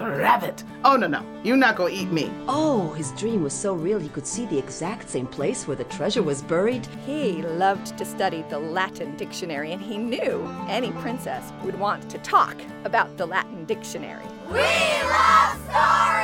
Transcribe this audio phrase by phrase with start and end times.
[0.00, 0.64] rabbit.
[0.84, 1.24] Oh, no, no.
[1.42, 2.30] You're not gonna eat me.
[2.48, 5.84] Oh, his dream was so real he could see the exact same place where the
[5.84, 6.86] treasure was buried.
[7.06, 12.18] He loved to study the Latin dictionary, and he knew any princess would want to
[12.18, 14.26] talk about the Latin dictionary.
[14.48, 16.19] We love stories!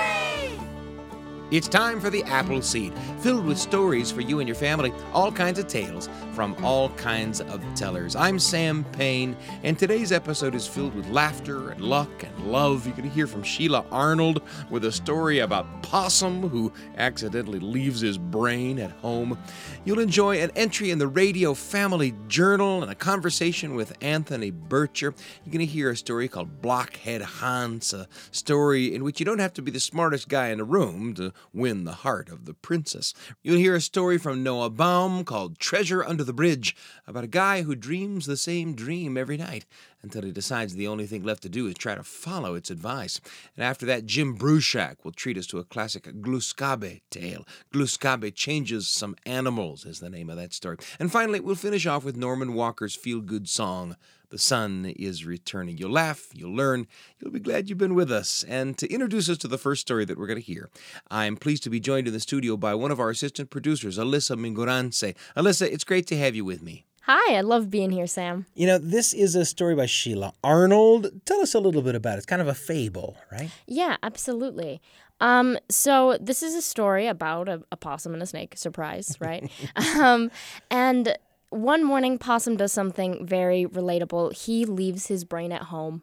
[1.52, 5.30] It's time for the Apple Seed, filled with stories for you and your family, all
[5.30, 8.16] kinds of tales from all kinds of tellers.
[8.16, 12.84] I'm Sam Payne, and today's episode is filled with laughter and luck and love.
[12.84, 18.00] You're going to hear from Sheila Arnold with a story about Possum who accidentally leaves
[18.00, 19.38] his brain at home.
[19.84, 25.14] You'll enjoy an entry in the Radio Family Journal and a conversation with Anthony Burcher.
[25.44, 29.38] You're going to hear a story called Blockhead Hans, a story in which you don't
[29.38, 32.54] have to be the smartest guy in the room to win the heart of the
[32.54, 33.14] princess.
[33.42, 36.76] You'll hear a story from Noa Baum called Treasure Under the Bridge
[37.06, 39.66] about a guy who dreams the same dream every night
[40.02, 43.20] until he decides the only thing left to do is try to follow its advice.
[43.56, 47.46] And after that, Jim Bruchac will treat us to a classic Gluskabe tale.
[47.72, 50.76] Gluskabe changes some animals, is the name of that story.
[50.98, 53.96] And finally, we'll finish off with Norman Walker's feel good song.
[54.30, 55.78] The sun is returning.
[55.78, 56.86] You'll laugh, you'll learn,
[57.20, 58.44] you'll be glad you've been with us.
[58.48, 60.68] And to introduce us to the first story that we're going to hear,
[61.10, 64.36] I'm pleased to be joined in the studio by one of our assistant producers, Alyssa
[64.36, 65.14] Mingorance.
[65.36, 66.84] Alyssa, it's great to have you with me.
[67.02, 68.46] Hi, I love being here, Sam.
[68.56, 71.08] You know, this is a story by Sheila Arnold.
[71.24, 72.16] Tell us a little bit about it.
[72.16, 73.50] It's kind of a fable, right?
[73.68, 74.80] Yeah, absolutely.
[75.20, 78.56] Um, so this is a story about a, a possum and a snake.
[78.56, 79.48] Surprise, right?
[79.96, 80.32] um,
[80.68, 81.16] and
[81.56, 84.36] one morning, Possum does something very relatable.
[84.44, 86.02] He leaves his brain at home.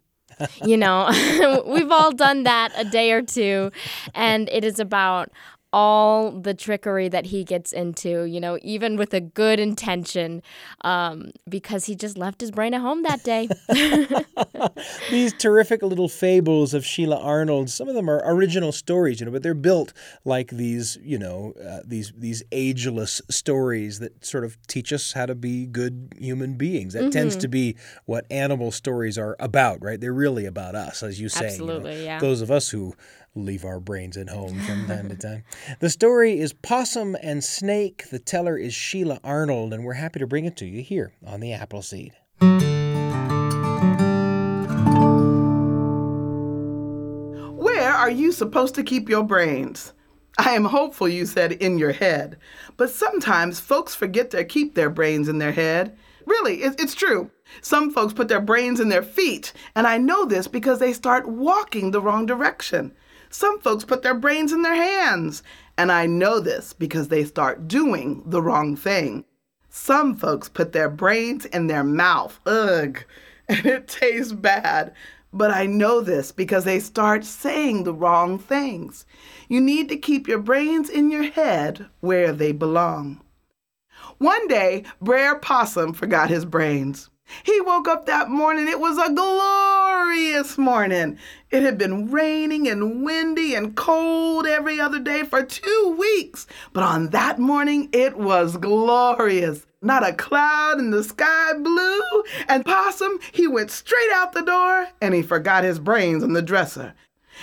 [0.66, 3.72] you know, we've all done that a day or two,
[4.16, 5.32] and it is about
[5.74, 10.44] all the trickery that he gets into, you know, even with a good intention,
[10.82, 13.50] um, because he just left his brain at home that day.
[15.10, 19.32] These terrific little fables of Sheila Arnold, some of them are original stories, you know,
[19.32, 24.58] but they're built like these, you know, uh, these these ageless stories that sort of
[24.68, 26.94] teach us how to be good human beings.
[26.94, 27.10] That mm-hmm.
[27.10, 27.76] tends to be
[28.06, 30.00] what animal stories are about, right?
[30.00, 31.48] They're really about us, as you say.
[31.48, 32.20] Absolutely, you know, yeah.
[32.20, 32.94] Those of us who
[33.36, 35.44] leave our brains at home from time to time.
[35.80, 38.10] The story is Possum and Snake.
[38.10, 41.40] The teller is Sheila Arnold, and we're happy to bring it to you here on
[41.40, 42.14] the Appleseed.
[47.58, 49.94] Where are you supposed to keep your brains?
[50.38, 52.38] I am hopeful you said in your head,
[52.76, 55.96] but sometimes folks forget to keep their brains in their head.
[56.26, 57.30] Really, it's true.
[57.62, 61.28] Some folks put their brains in their feet, and I know this because they start
[61.28, 62.94] walking the wrong direction.
[63.34, 65.42] Some folks put their brains in their hands,
[65.76, 69.26] and I know this because they start doing the wrong thing.
[69.72, 73.04] Some folks put their brains in their mouth, ugh,
[73.50, 74.94] and it tastes bad.
[75.34, 79.04] But I know this because they start saying the wrong things.
[79.50, 83.20] You need to keep your brains in your head where they belong.
[84.20, 87.10] One day, Brer Possum forgot his brains.
[87.44, 88.68] He woke up that morning.
[88.68, 91.18] It was a glorious morning.
[91.52, 96.48] It had been raining and windy and cold every other day for two weeks.
[96.72, 99.66] But on that morning, it was glorious.
[99.82, 102.24] Not a cloud in the sky blue.
[102.48, 106.42] And Possum, he went straight out the door and he forgot his brains on the
[106.42, 106.94] dresser.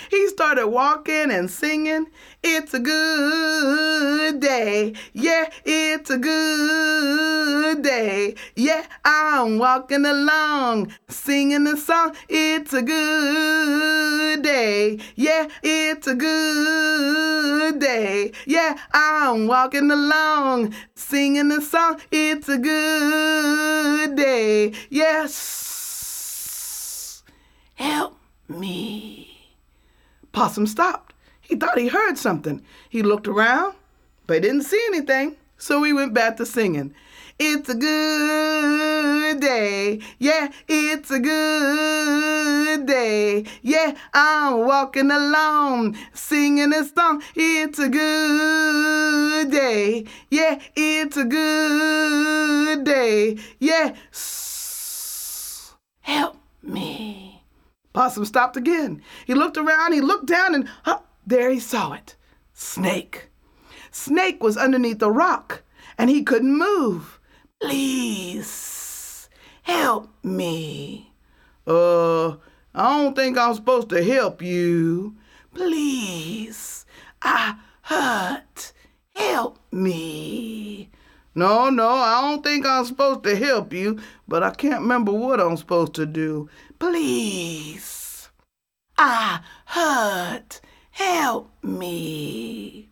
[0.09, 2.07] He started walking and singing.
[2.43, 4.93] It's a good day.
[5.13, 8.35] Yeah, it's a good day.
[8.55, 12.15] Yeah, I'm walking along singing the song.
[12.27, 14.99] It's a good day.
[15.15, 18.31] Yeah, it's a good day.
[18.45, 21.99] Yeah, I'm walking along singing the song.
[22.11, 24.73] It's a good day.
[24.89, 25.61] Yes.
[27.75, 29.30] Help me.
[30.31, 31.13] Possum stopped.
[31.41, 32.63] He thought he heard something.
[32.89, 33.75] He looked around,
[34.27, 35.35] but he didn't see anything.
[35.57, 36.93] So he went back to singing.
[37.37, 39.99] It's a good day.
[40.19, 43.45] Yeah, it's a good day.
[43.61, 47.23] Yeah, I'm walking along singing a song.
[47.35, 50.05] It's a good day.
[50.29, 53.37] Yeah, it's a good day.
[53.59, 53.95] Yeah,
[56.01, 57.30] help me.
[57.93, 59.01] Possum stopped again.
[59.25, 62.15] He looked around, he looked down, and huh, there he saw it
[62.53, 63.29] Snake.
[63.91, 65.63] Snake was underneath a rock,
[65.97, 67.19] and he couldn't move.
[67.59, 69.29] Please,
[69.63, 71.13] help me.
[71.67, 72.29] Uh,
[72.73, 75.15] I don't think I'm supposed to help you.
[75.53, 76.85] Please,
[77.21, 78.73] I hurt.
[79.15, 80.89] Help me.
[81.35, 85.39] No, no, I don't think I'm supposed to help you, but I can't remember what
[85.39, 86.49] I'm supposed to do.
[86.81, 88.29] Please.
[88.97, 90.61] I hurt.
[90.89, 92.89] Help me.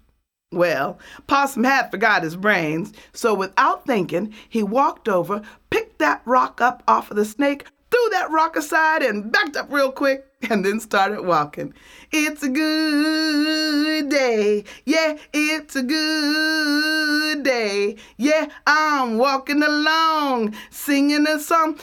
[0.51, 5.41] Well, Possum had forgot his brains, so without thinking, he walked over,
[5.71, 9.71] picked that rock up off of the snake, threw that rock aside, and backed up
[9.71, 11.73] real quick, and then started walking.
[12.11, 14.65] It's a good day.
[14.85, 17.95] Yeah, it's a good day.
[18.17, 21.79] Yeah, I'm walking along, singing a song.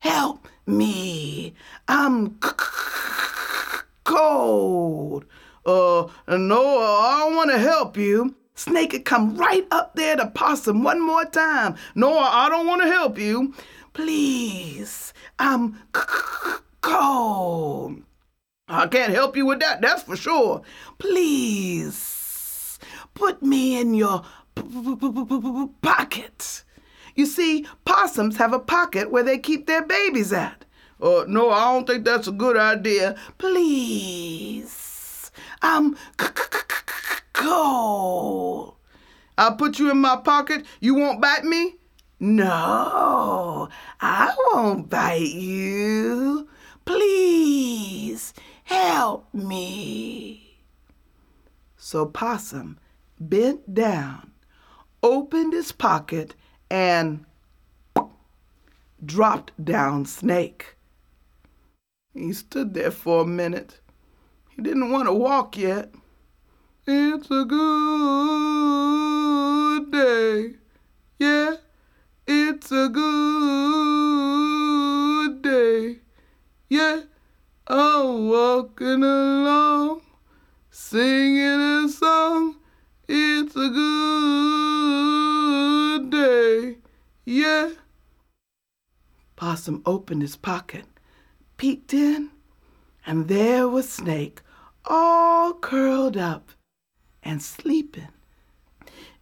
[0.00, 1.54] Help me.
[1.88, 2.38] I'm
[4.04, 5.24] cold.
[5.66, 8.34] Uh, no, I don't want to help you.
[8.54, 11.76] Snake had come right up there to Possum one more time.
[11.94, 13.54] No, I don't want to help you.
[13.92, 15.80] Please, I'm
[16.82, 18.02] cold.
[18.68, 20.62] I can't help you with that, that's for sure.
[20.98, 22.78] Please,
[23.14, 24.24] put me in your
[25.82, 26.64] pocket.
[27.18, 30.64] You see, possums have a pocket where they keep their babies at.
[31.02, 33.16] Uh, no, I don't think that's a good idea.
[33.38, 35.32] Please.
[35.60, 35.96] I'm
[37.32, 38.76] cold.
[39.36, 40.64] I'll put you in my pocket.
[40.78, 41.78] You won't bite me?
[42.20, 43.68] No,
[44.00, 46.48] I won't bite you.
[46.84, 48.32] Please
[48.62, 50.60] help me.
[51.76, 52.78] So Possum
[53.18, 54.30] bent down,
[55.02, 56.36] opened his pocket,
[56.70, 57.24] and
[59.04, 60.76] dropped down Snake.
[62.14, 63.80] He stood there for a minute.
[64.50, 65.94] He didn't want to walk yet.
[66.86, 67.52] It's a good
[69.92, 70.54] day.
[71.18, 71.56] Yeah,
[72.26, 73.02] it's a good
[75.42, 75.98] day.
[76.68, 77.02] Yeah,
[77.66, 80.02] I'm walking along,
[80.70, 82.56] singing a song.
[83.06, 86.78] It's a good day.
[87.24, 87.70] Yeah.
[89.38, 90.84] Possum opened his pocket
[91.58, 92.30] peeked in,
[93.06, 94.40] and there was Snake,
[94.84, 96.50] all curled up
[97.22, 98.08] and sleeping.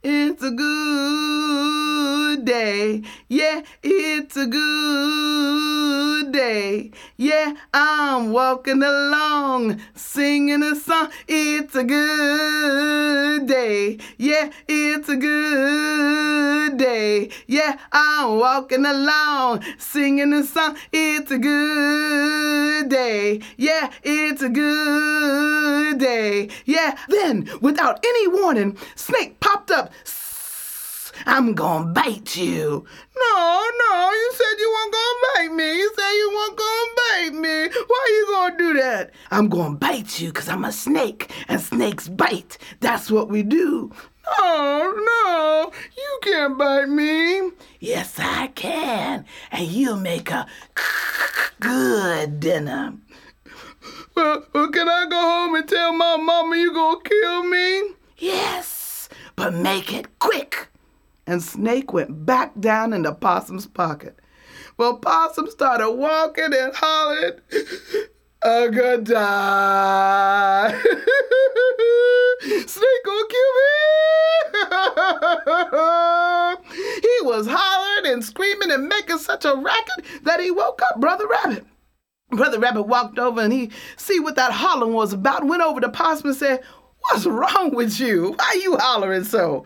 [0.01, 1.96] It's a good
[2.45, 3.03] day.
[3.27, 6.91] Yeah, it's a good day.
[7.17, 11.09] Yeah, I'm walking along, singing a song.
[11.27, 13.97] It's a good day.
[14.17, 17.29] Yeah, it's a good day.
[17.47, 20.77] Yeah, I'm walking along, singing a song.
[20.91, 23.41] It's a good day.
[23.57, 26.49] Yeah, it's a good day.
[26.65, 29.91] Yeah, then, without any warning, Snake popped up
[31.25, 32.85] I'm gonna bite you.
[33.17, 35.77] No, no, you said you weren't gonna bite me.
[35.77, 37.81] You said you weren't gonna bite me.
[37.87, 39.11] Why you gonna do that?
[39.31, 42.57] I'm gonna bite you because I'm a snake and snakes bite.
[42.79, 43.91] That's what we do.
[44.39, 47.51] Oh, no, you can't bite me.
[47.79, 49.25] Yes, I can.
[49.51, 50.45] And you'll make a
[51.59, 52.93] good dinner.
[54.15, 57.93] Well, well, can I go home and tell my mama you gonna kill me?
[58.17, 60.67] Yes, but make it quick
[61.27, 64.17] and Snake went back down into Possum's pocket.
[64.77, 67.39] Well, Possum started walking and hollering,
[68.41, 70.69] a good die.
[72.41, 73.67] Snake gonna kill me.
[77.01, 81.27] he was hollering and screaming and making such a racket that he woke up Brother
[81.27, 81.65] Rabbit.
[82.29, 85.89] Brother Rabbit walked over and he see what that hollering was about, went over to
[85.89, 86.61] Possum and said,
[86.99, 88.35] What's wrong with you?
[88.37, 89.65] Why are you hollering so?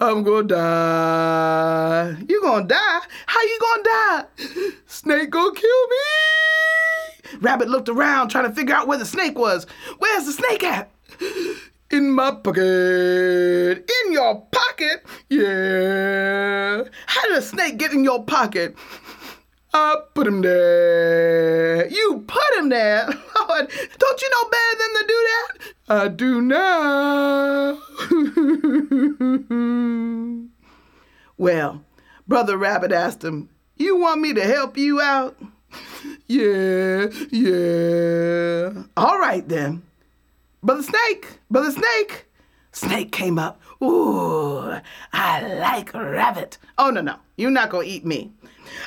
[0.00, 2.16] I'm gonna die.
[2.28, 3.00] You gonna die?
[3.26, 4.24] How you gonna die?
[4.86, 7.40] Snake gonna kill me.
[7.40, 9.66] Rabbit looked around trying to figure out where the snake was.
[9.98, 10.90] Where's the snake at?
[11.90, 13.90] In my pocket.
[14.04, 15.04] In your pocket?
[15.30, 16.84] Yeah.
[17.06, 18.76] How did a snake get in your pocket?
[19.72, 21.86] I put him there.
[21.88, 23.06] You put him there?
[23.48, 25.58] Lord, don't you know better than to do that?
[25.88, 27.78] I do now.
[31.38, 31.84] well,
[32.26, 35.38] Brother Rabbit asked him, You want me to help you out?
[36.26, 38.84] yeah, yeah.
[38.96, 39.82] All right then.
[40.62, 42.24] Brother Snake, Brother Snake.
[42.72, 43.60] Snake came up.
[43.82, 44.72] Ooh,
[45.12, 46.58] I like rabbit.
[46.76, 47.16] Oh, no, no.
[47.36, 48.32] You're not going to eat me.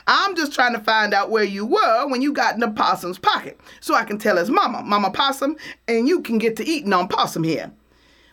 [0.08, 3.20] I'm just trying to find out where you were when you got in the possum's
[3.20, 5.56] pocket so I can tell his mama, Mama Possum,
[5.88, 7.72] and you can get to eating on possum here.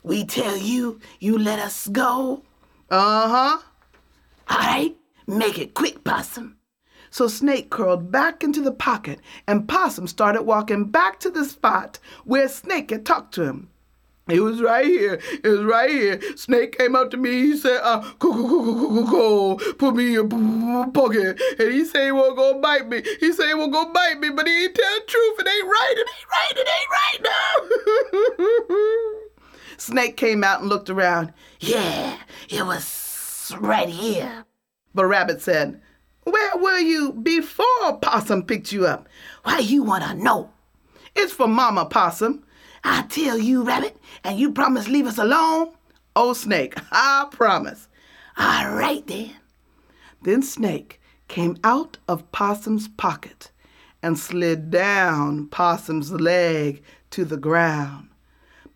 [0.02, 2.42] We tell you, you let us go?
[2.90, 3.58] Uh huh.
[4.48, 6.56] All right, make it quick, Possum.
[7.10, 11.98] So Snake curled back into the pocket, and Possum started walking back to the spot
[12.24, 13.70] where Snake had talked to him.
[14.28, 15.20] It was right here.
[15.42, 16.20] It was right here.
[16.36, 17.30] Snake came up to me.
[17.30, 19.72] He said, uh, go, go, go, go, go, go, go.
[19.74, 21.40] Put me in your pocket.
[21.58, 23.02] And he said he won't go bite me.
[23.20, 25.40] He said he won't go bite me, but he ain't tell the truth.
[25.40, 25.94] It ain't right.
[25.96, 26.52] It ain't right.
[26.56, 27.20] It ain't right
[28.38, 29.28] now.
[29.78, 31.32] Snake came out and looked around.
[31.60, 32.18] Yeah,
[32.50, 34.44] it was right here.
[34.94, 35.80] But Rabbit said,
[36.24, 39.08] Where were you before Possum picked you up?
[39.44, 40.50] Why you want to know?
[41.14, 42.44] It's for Mama Possum.
[42.84, 45.72] I tell you, Rabbit, and you promise leave us alone?
[46.16, 47.88] Oh, Snake, I promise.
[48.36, 49.32] All right then.
[50.22, 53.50] Then Snake came out of Possum's pocket
[54.02, 58.08] and slid down Possum's leg to the ground.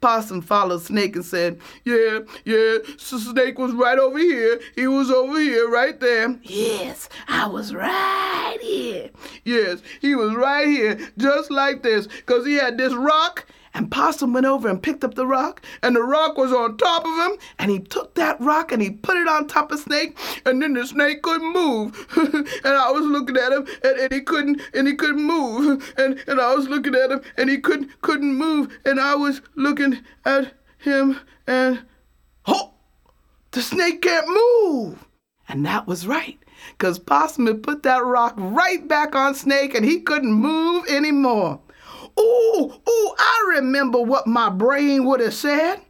[0.01, 4.61] Possum followed Snake and said, Yeah, yeah, so Snake was right over here.
[4.75, 6.37] He was over here, right there.
[6.43, 9.11] Yes, I was right here.
[9.45, 14.33] Yes, he was right here, just like this, because he had this rock and Possum
[14.33, 17.39] went over and picked up the rock, and the rock was on top of him,
[17.59, 20.75] and he took that rock and he put it on top of Snake, and then
[20.75, 22.07] the snake couldn't move.
[22.17, 25.93] and I was looking at him, and, and he couldn't, and he couldn't move.
[26.03, 28.77] And, and I was looking at him, and he couldn't, couldn't move.
[28.85, 31.83] And I was looking at him, and
[32.47, 32.73] oh,
[33.51, 35.07] the snake can't move.
[35.49, 36.39] And that was right,
[36.71, 41.61] because Possum had put that rock right back on Snake, and he couldn't move anymore.
[42.19, 45.81] Ooh, ooh, I remember what my brain would have said.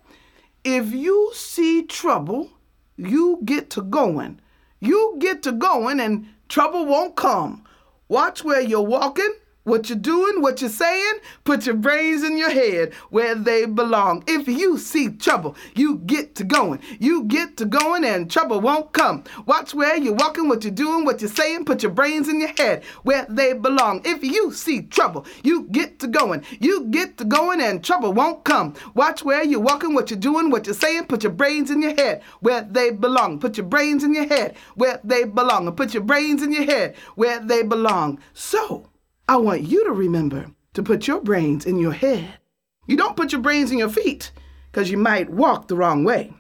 [0.65, 2.51] If you see trouble,
[2.97, 4.41] you get to going.
[4.81, 7.65] You get to going and trouble won't come.
[8.09, 9.33] Watch where you're walking
[9.65, 11.15] what you're doing, what you're saying,
[11.45, 14.25] put your brains in your head where they belong.
[14.27, 16.81] If you see trouble, you get to going.
[16.99, 19.25] You get to going and trouble won't come.
[19.47, 22.53] Watch where you're walking, what you're doing, what you're saying, put your brains in your
[22.59, 24.03] head where they belong.
[24.05, 26.45] If you see trouble, you get to going.
[26.61, 28.75] You get to going and trouble won't come.
[28.95, 31.95] Watch where you're walking, what you're doing, what you're saying, put your brains in your
[31.95, 33.39] head where they belong.
[33.39, 35.71] Put your brains in your head where they belong.
[35.73, 38.19] Put your brains in your head where they belong.
[38.35, 38.89] So,
[39.33, 42.35] I want you to remember to put your brains in your head.
[42.87, 44.31] You don't put your brains in your feet
[44.71, 46.35] because you might walk the wrong way.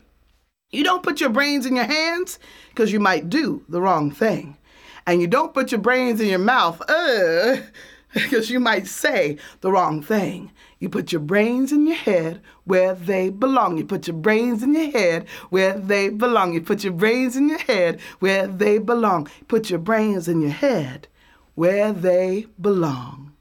[0.70, 4.58] You don't put your brains in your hands because you might do the wrong thing.
[5.06, 7.62] And you don't put your brains in your mouth uh,
[8.12, 10.50] because you might say the wrong thing.
[10.78, 13.78] You put your brains in your head where they belong.
[13.78, 16.52] You put your brains in your head where they belong.
[16.52, 19.30] You put your brains in your head where they belong.
[19.48, 21.08] Put your brains in your head
[21.54, 23.31] where they belong.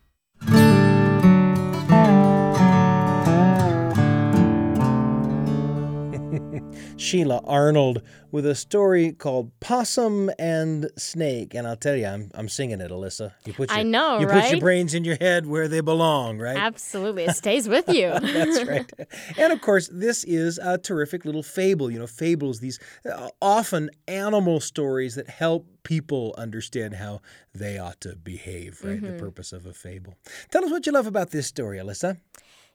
[7.01, 11.53] Sheila Arnold with a story called Possum and Snake.
[11.55, 13.33] And I'll tell you, I'm, I'm singing it, Alyssa.
[13.45, 14.43] You put your, I know, You right?
[14.43, 16.55] put your brains in your head where they belong, right?
[16.55, 17.25] Absolutely.
[17.25, 18.09] It stays with you.
[18.21, 18.91] That's right.
[19.37, 21.89] And of course, this is a terrific little fable.
[21.89, 22.79] You know, fables, these
[23.11, 27.21] uh, often animal stories that help people understand how
[27.53, 29.01] they ought to behave, right?
[29.01, 29.17] Mm-hmm.
[29.17, 30.15] The purpose of a fable.
[30.51, 32.17] Tell us what you love about this story, Alyssa.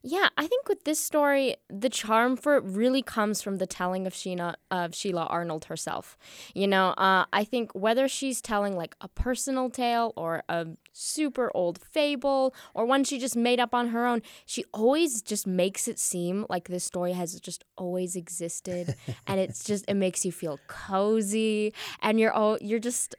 [0.02, 4.06] Yeah, I think with this story, the charm for it really comes from the telling
[4.06, 6.16] of Sheena of Sheila Arnold herself.
[6.54, 11.50] You know, uh, I think whether she's telling like a personal tale or a super
[11.56, 15.88] old fable or one she just made up on her own, she always just makes
[15.88, 18.94] it seem like this story has just always existed,
[19.26, 23.16] and it's just it makes you feel cozy, and you're all you're just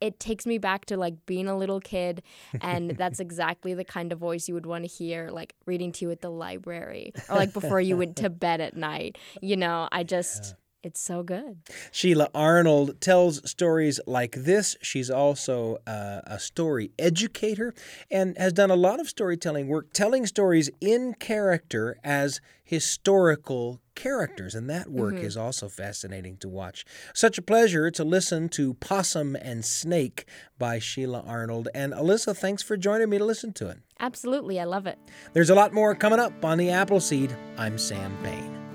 [0.00, 2.22] it takes me back to like being a little kid
[2.60, 6.04] and that's exactly the kind of voice you would want to hear like reading to
[6.04, 9.16] you at the library or like before you went to bed at night.
[9.40, 10.54] You know i just
[10.86, 11.58] it's so good
[11.90, 14.76] Sheila Arnold tells stories like this.
[14.82, 17.74] She's also uh, a story educator
[18.10, 24.54] and has done a lot of storytelling work, telling stories in character as historical characters.
[24.54, 26.84] And that work is also fascinating to watch.
[27.14, 30.26] Such a pleasure to listen to Possum and Snake
[30.58, 31.68] by Sheila Arnold.
[31.74, 33.78] And Alyssa, thanks for joining me to listen to it.
[34.00, 34.98] absolutely i love it
[35.32, 37.34] There's a lot more coming up on the Appleseed.
[37.56, 38.65] I'm Sam Payne.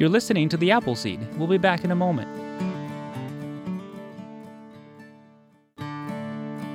[0.00, 1.20] You're listening to The Appleseed.
[1.36, 2.26] We'll be back in a moment.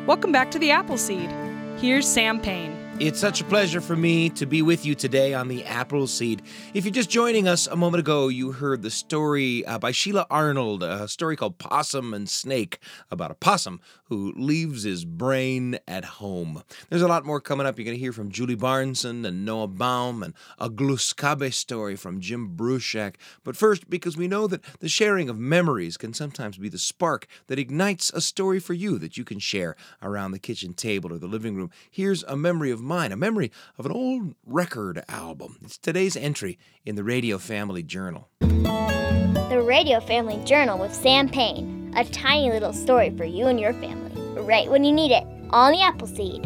[0.06, 1.32] Welcome back to the Appleseed.
[1.80, 2.86] Here's Sam Payne.
[3.00, 6.44] It's such a pleasure for me to be with you today on the Apple Seed.
[6.76, 10.28] If you're just joining us a moment ago, you heard the story uh, by Sheila
[10.30, 12.78] Arnold, a story called Possum and Snake,
[13.10, 16.64] about a possum who leaves his brain at home.
[16.90, 17.78] There's a lot more coming up.
[17.78, 22.20] You're going to hear from Julie Barnson and Noa Baum and a Gluskabe story from
[22.20, 23.16] Jim Bruchac.
[23.44, 27.28] But first, because we know that the sharing of memories can sometimes be the spark
[27.48, 31.18] that ignites a story for you that you can share around the kitchen table or
[31.18, 35.58] the living room, here's a memory of mine, a memory of an old record album.
[35.64, 38.30] It's today's entry in the Radio Family Journal.
[38.40, 41.75] The Radio Family Journal with Sam Payne.
[41.98, 44.12] A tiny little story for you and your family,
[44.42, 46.44] right when you need it, on the Appleseed.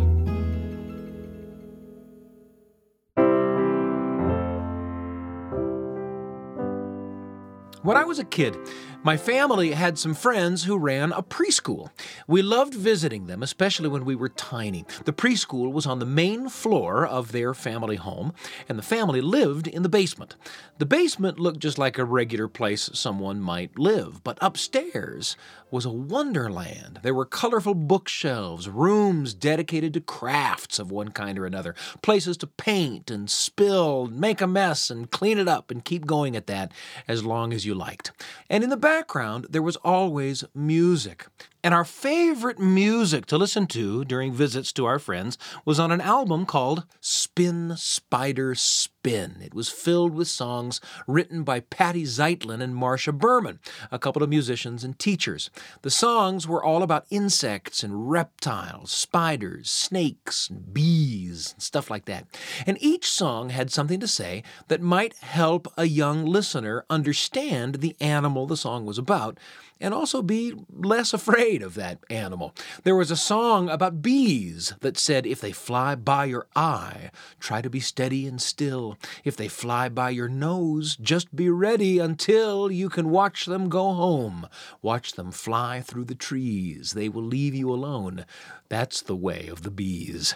[7.81, 8.57] When I was a kid,
[9.03, 11.91] my family had some friends who ran a preschool.
[12.27, 14.83] We loved visiting them, especially when we were tiny.
[15.05, 18.33] The preschool was on the main floor of their family home,
[18.67, 20.35] and the family lived in the basement.
[20.77, 25.37] The basement looked just like a regular place someone might live, but upstairs
[25.71, 26.99] was a wonderland.
[27.03, 32.47] There were colorful bookshelves, rooms dedicated to crafts of one kind or another, places to
[32.47, 36.71] paint and spill, make a mess and clean it up and keep going at that
[37.07, 38.11] as long as you liked.
[38.49, 41.27] And in the background, there was always music.
[41.61, 45.99] And our favorite music to listen to during visits to our friends was on an
[45.99, 49.35] album called Spin Spider Spin.
[49.41, 53.59] It was filled with songs written by Patty Zeitlin and Marcia Berman,
[53.91, 55.49] a couple of musicians and teachers.
[55.81, 62.05] The songs were all about insects and reptiles, spiders, snakes, and bees, and stuff like
[62.05, 62.25] that.
[62.65, 67.97] And each song had something to say that might help a young listener understand the
[67.99, 69.37] animal the song was about
[69.79, 72.53] and also be less afraid of that animal.
[72.83, 77.61] There was a song about bees that said, If they fly by your eye, try
[77.61, 78.97] to be steady and still.
[79.23, 83.93] If they fly by your nose, just be ready until you can watch them go
[83.93, 84.47] home.
[84.81, 86.91] Watch them fly through the trees.
[86.91, 88.25] They will leave you alone.
[88.67, 90.35] That's the way of the bees.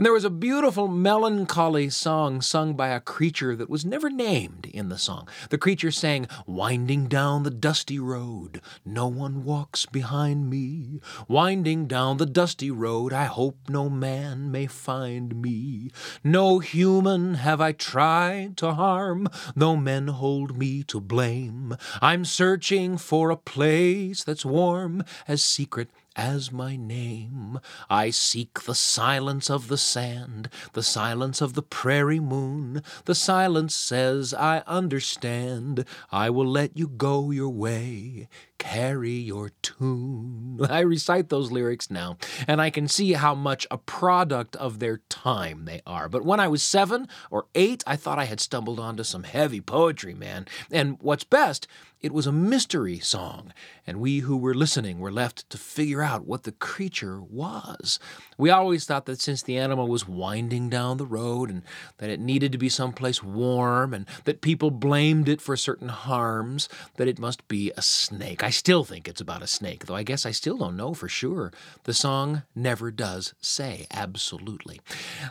[0.00, 4.64] And there was a beautiful melancholy song sung by a creature that was never named
[4.64, 5.28] in the song.
[5.50, 11.02] The creature sang, Winding down the dusty road, no one walks behind me.
[11.28, 15.90] Winding down the dusty road, I hope no man may find me.
[16.24, 21.76] No human have I tried to harm, though men hold me to blame.
[22.00, 27.60] I'm searching for a place that's warm, as secret as my name.
[27.88, 32.82] I seek the silence of the sand, the silence of the prairie moon.
[33.04, 35.84] The silence says, I understand.
[36.10, 38.28] I will let you go your way.
[38.60, 40.60] Carry your tune.
[40.70, 44.98] I recite those lyrics now, and I can see how much a product of their
[45.08, 46.10] time they are.
[46.10, 49.62] But when I was seven or eight, I thought I had stumbled onto some heavy
[49.62, 50.46] poetry, man.
[50.70, 51.66] And what's best,
[52.02, 53.54] it was a mystery song,
[53.86, 57.98] and we who were listening were left to figure out what the creature was.
[58.40, 61.62] We always thought that since the animal was winding down the road and
[61.98, 66.66] that it needed to be someplace warm and that people blamed it for certain harms,
[66.96, 68.42] that it must be a snake.
[68.42, 71.06] I still think it's about a snake, though I guess I still don't know for
[71.06, 71.52] sure.
[71.84, 74.80] The song never does say absolutely.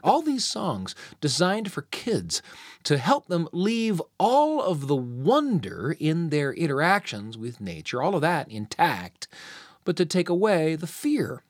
[0.04, 2.43] All these songs designed for kids
[2.84, 8.22] to help them leave all of the wonder in their interactions with nature, all of
[8.22, 9.28] that intact,
[9.84, 11.41] but to take away the fear.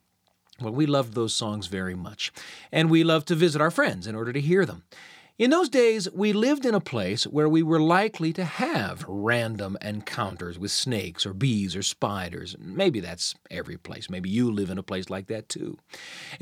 [0.61, 2.31] Well, we loved those songs very much,
[2.71, 4.83] and we loved to visit our friends in order to hear them.
[5.39, 9.77] In those days, we lived in a place where we were likely to have random
[9.81, 12.57] encounters with snakes or bees or spiders.
[12.59, 14.09] Maybe that's every place.
[14.09, 15.77] Maybe you live in a place like that too.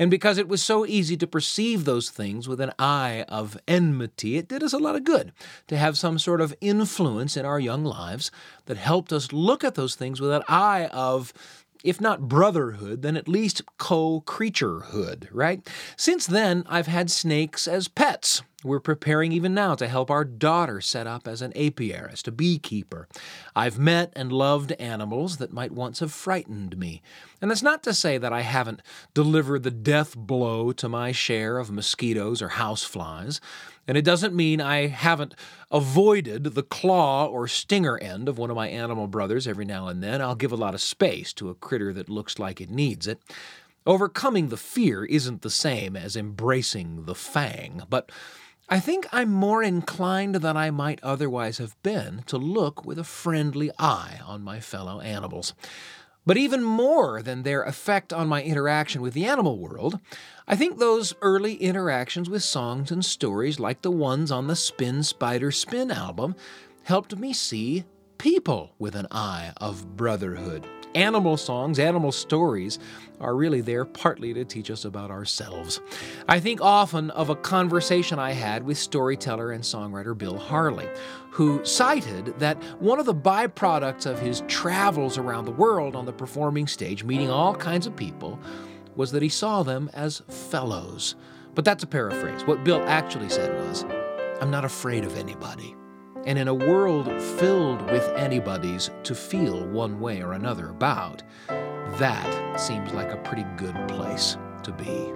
[0.00, 4.36] And because it was so easy to perceive those things with an eye of enmity,
[4.36, 5.30] it did us a lot of good
[5.68, 8.32] to have some sort of influence in our young lives
[8.66, 11.32] that helped us look at those things with an eye of
[11.84, 15.66] if not brotherhood, then at least co creaturehood, right?
[15.96, 18.42] Since then, I've had snakes as pets.
[18.64, 23.06] We're preparing even now to help our daughter set up as an apiarist, a beekeeper.
[23.54, 27.00] I've met and loved animals that might once have frightened me.
[27.40, 28.82] And that's not to say that I haven't
[29.14, 33.38] delivered the death blow to my share of mosquitoes or houseflies.
[33.86, 35.36] And it doesn't mean I haven't
[35.70, 40.02] avoided the claw or stinger end of one of my animal brothers every now and
[40.02, 40.20] then.
[40.20, 43.22] I'll give a lot of space to a critter that looks like it needs it.
[43.86, 48.10] Overcoming the fear isn't the same as embracing the fang, but
[48.70, 53.04] I think I'm more inclined than I might otherwise have been to look with a
[53.04, 55.54] friendly eye on my fellow animals.
[56.26, 59.98] But even more than their effect on my interaction with the animal world,
[60.46, 65.02] I think those early interactions with songs and stories like the ones on the Spin
[65.02, 66.36] Spider Spin album
[66.82, 67.84] helped me see
[68.18, 70.66] people with an eye of brotherhood.
[70.94, 72.78] Animal songs, animal stories
[73.20, 75.80] are really there partly to teach us about ourselves.
[76.28, 80.88] I think often of a conversation I had with storyteller and songwriter Bill Harley,
[81.30, 86.12] who cited that one of the byproducts of his travels around the world on the
[86.12, 88.38] performing stage, meeting all kinds of people,
[88.96, 91.14] was that he saw them as fellows
[91.54, 92.44] But that's a paraphrase.
[92.44, 93.84] What Bill actually said was,
[94.40, 95.74] I'm not afraid of anybody.
[96.28, 97.06] And in a world
[97.38, 103.46] filled with anybody's to feel one way or another about, that seems like a pretty
[103.56, 105.10] good place to be.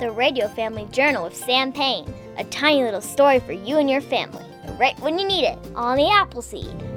[0.00, 2.12] The Radio Family Journal of Sam Payne.
[2.38, 4.44] A tiny little story for you and your family,
[4.80, 6.95] right when you need it, on the Appleseed.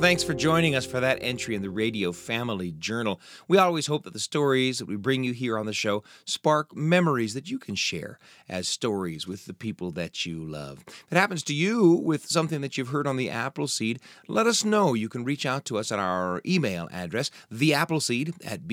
[0.00, 3.20] Thanks for joining us for that entry in the Radio Family Journal.
[3.48, 6.74] We always hope that the stories that we bring you here on the show spark
[6.76, 10.84] memories that you can share as stories with the people that you love.
[10.86, 14.64] If it happens to you with something that you've heard on the Appleseed, let us
[14.64, 14.94] know.
[14.94, 18.68] You can reach out to us at our email address, theappleseed at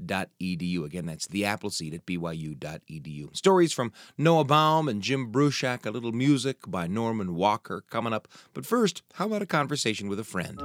[0.00, 0.84] byu.edu.
[0.84, 3.36] Again, that's theappleseed at byu.edu.
[3.36, 8.28] Stories from Noa Baum and Jim Bruchac, a little music by Norman Walker coming up.
[8.52, 10.58] But first, how about a conversation with a friend?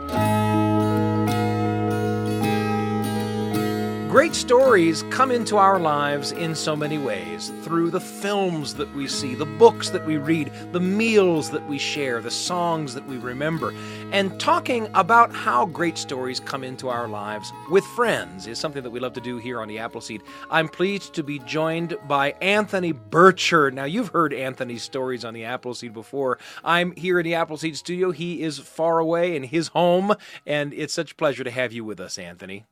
[4.19, 9.07] Great stories come into our lives in so many ways through the films that we
[9.07, 13.15] see, the books that we read, the meals that we share, the songs that we
[13.15, 13.73] remember.
[14.11, 18.89] And talking about how great stories come into our lives with friends is something that
[18.89, 20.21] we love to do here on the Appleseed.
[20.51, 23.71] I'm pleased to be joined by Anthony Burcher.
[23.71, 26.39] Now, you've heard Anthony's stories on the Appleseed before.
[26.61, 28.11] I'm here in the Appleseed studio.
[28.11, 30.13] He is far away in his home,
[30.45, 32.65] and it's such a pleasure to have you with us, Anthony.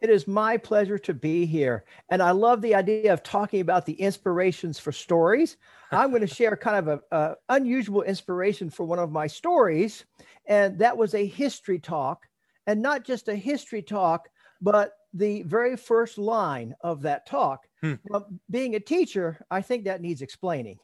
[0.00, 1.84] It is my pleasure to be here.
[2.08, 5.56] And I love the idea of talking about the inspirations for stories.
[5.92, 10.04] I'm going to share kind of an unusual inspiration for one of my stories.
[10.46, 12.26] And that was a history talk.
[12.66, 14.28] And not just a history talk,
[14.60, 17.66] but the very first line of that talk.
[17.80, 17.94] Hmm.
[18.04, 20.78] Well, being a teacher, I think that needs explaining.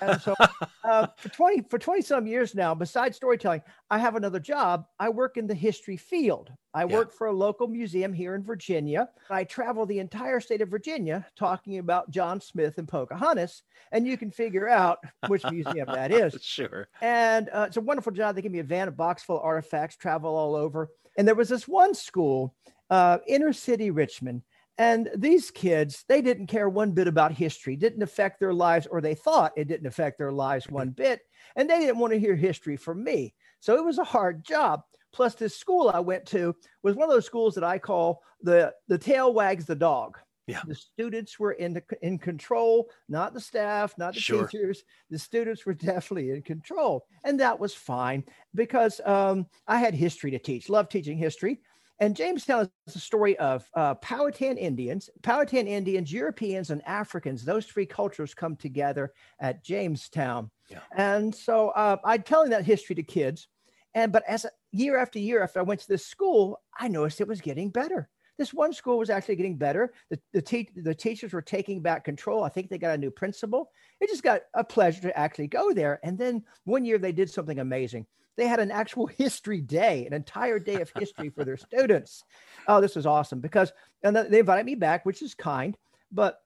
[0.00, 0.34] And so
[0.84, 4.86] uh, for 20 for 20 some years now, besides storytelling, I have another job.
[4.98, 6.50] I work in the history field.
[6.74, 6.94] I yeah.
[6.94, 9.08] work for a local museum here in Virginia.
[9.30, 13.62] I travel the entire state of Virginia talking about John Smith and Pocahontas,
[13.92, 16.36] and you can figure out which museum that is.
[16.58, 16.88] Sure.
[17.02, 18.34] And uh, it's a wonderful job.
[18.34, 20.88] They give me a van, a box full of artifacts, travel all over.
[21.16, 22.54] And there was this one school,
[22.90, 24.42] uh, inner city Richmond,
[24.78, 29.00] and these kids, they didn't care one bit about history, didn't affect their lives, or
[29.00, 31.22] they thought it didn't affect their lives one bit.
[31.56, 33.34] And they didn't want to hear history from me.
[33.58, 34.82] So it was a hard job.
[35.12, 38.72] Plus, this school I went to was one of those schools that I call the,
[38.86, 40.16] the tail wags the dog.
[40.46, 40.62] Yeah.
[40.66, 44.46] The students were in the, in control, not the staff, not the sure.
[44.46, 44.84] teachers.
[45.10, 50.30] The students were definitely in control, and that was fine because um, I had history
[50.30, 50.70] to teach.
[50.70, 51.60] Love teaching history.
[52.00, 57.44] And Jamestown is the story of uh, Powhatan Indians, Powhatan Indians, Europeans, and Africans.
[57.44, 60.50] Those three cultures come together at Jamestown.
[60.68, 60.78] Yeah.
[60.96, 63.48] And so uh, I'm telling that history to kids.
[63.94, 67.26] And but as year after year, after I went to this school, I noticed it
[67.26, 68.08] was getting better.
[68.36, 69.92] This one school was actually getting better.
[70.10, 72.44] The, the, te- the teachers were taking back control.
[72.44, 73.72] I think they got a new principal.
[74.00, 75.98] It just got a pleasure to actually go there.
[76.04, 78.06] And then one year they did something amazing
[78.38, 82.24] they had an actual history day, an entire day of history for their students.
[82.66, 83.72] Oh, this was awesome because
[84.02, 85.76] and they invited me back, which is kind,
[86.10, 86.40] but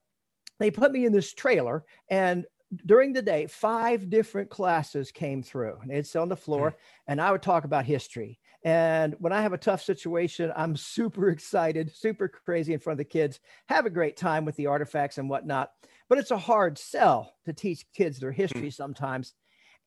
[0.59, 2.47] they put me in this trailer and
[2.87, 6.75] during the day, five different classes came through and it's on the floor mm.
[7.07, 8.39] and I would talk about history.
[8.65, 13.07] And when I have a tough situation, I'm super excited, super crazy in front of
[13.07, 15.71] the kids, have a great time with the artifacts and whatnot.
[16.09, 18.75] But it's a hard sell to teach kids their history mm.
[18.75, 19.35] sometimes.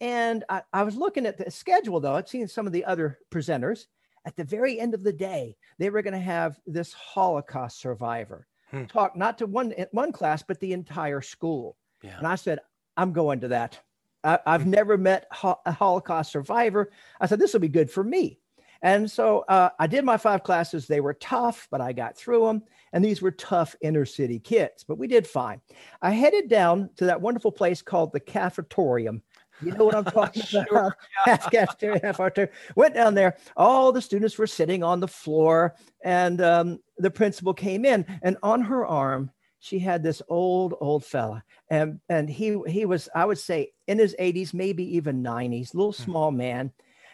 [0.02, 3.20] And I, I was looking at the schedule though, I'd seen some of the other
[3.32, 3.86] presenters.
[4.26, 8.48] At the very end of the day, they were going to have this Holocaust survivor
[8.72, 8.86] hmm.
[8.86, 11.78] talk not to one one class, but the entire school.
[12.02, 12.18] Yeah.
[12.18, 12.60] And I said,
[12.98, 13.80] I'm going to that.
[14.24, 14.72] I, have hmm.
[14.72, 15.28] never met
[15.66, 16.92] a Holocaust survivor.
[17.22, 18.40] I said, this will be good for me.
[18.82, 20.86] And so uh, I did my five classes.
[20.86, 22.64] They were tough, but I got through them.
[22.94, 25.62] And these were tough inner city kids, but we did fine.
[26.02, 29.22] I headed down to that wonderful place called the Cafetorium
[29.62, 30.94] you know what I'm talking sure, about?
[31.26, 32.50] Half cafeteria, half arteria.
[32.76, 33.38] Went down there.
[33.56, 38.38] All the students were sitting on the floor, and um, the principal came in, and
[38.44, 43.26] on her arm she had this old, old fella, and and he he was I
[43.26, 46.04] would say in his 80s, maybe even 90s, little hmm.
[46.04, 46.72] small man,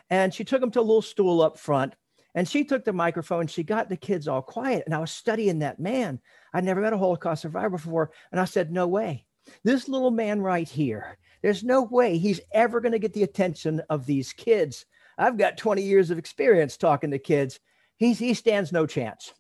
[0.10, 1.96] and she took him to a little stool up front,
[2.36, 3.48] and she took the microphone.
[3.48, 6.20] She got the kids all quiet, and I was studying that man.
[6.54, 9.26] I'd never met a Holocaust survivor before, and I said, "No way."
[9.64, 13.82] This little man right here there's no way he's ever going to get the attention
[13.90, 14.86] of these kids.
[15.18, 17.60] I've got 20 years of experience talking to kids.
[17.98, 19.34] He's, he stands no chance.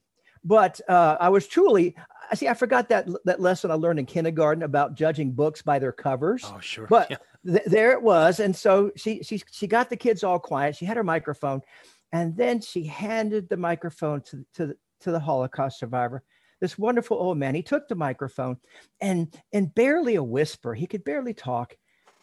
[0.43, 1.95] But uh, I was truly,
[2.31, 5.77] I see, I forgot that that lesson I learned in kindergarten about judging books by
[5.77, 6.43] their covers.
[6.45, 6.87] Oh, sure.
[6.87, 7.17] But yeah.
[7.45, 10.75] th- there it was, and so she she she got the kids all quiet.
[10.75, 11.61] She had her microphone,
[12.11, 16.23] And then she handed the microphone to, to, to the Holocaust survivor.
[16.59, 18.57] This wonderful old man, he took the microphone
[18.99, 21.75] and in barely a whisper, he could barely talk.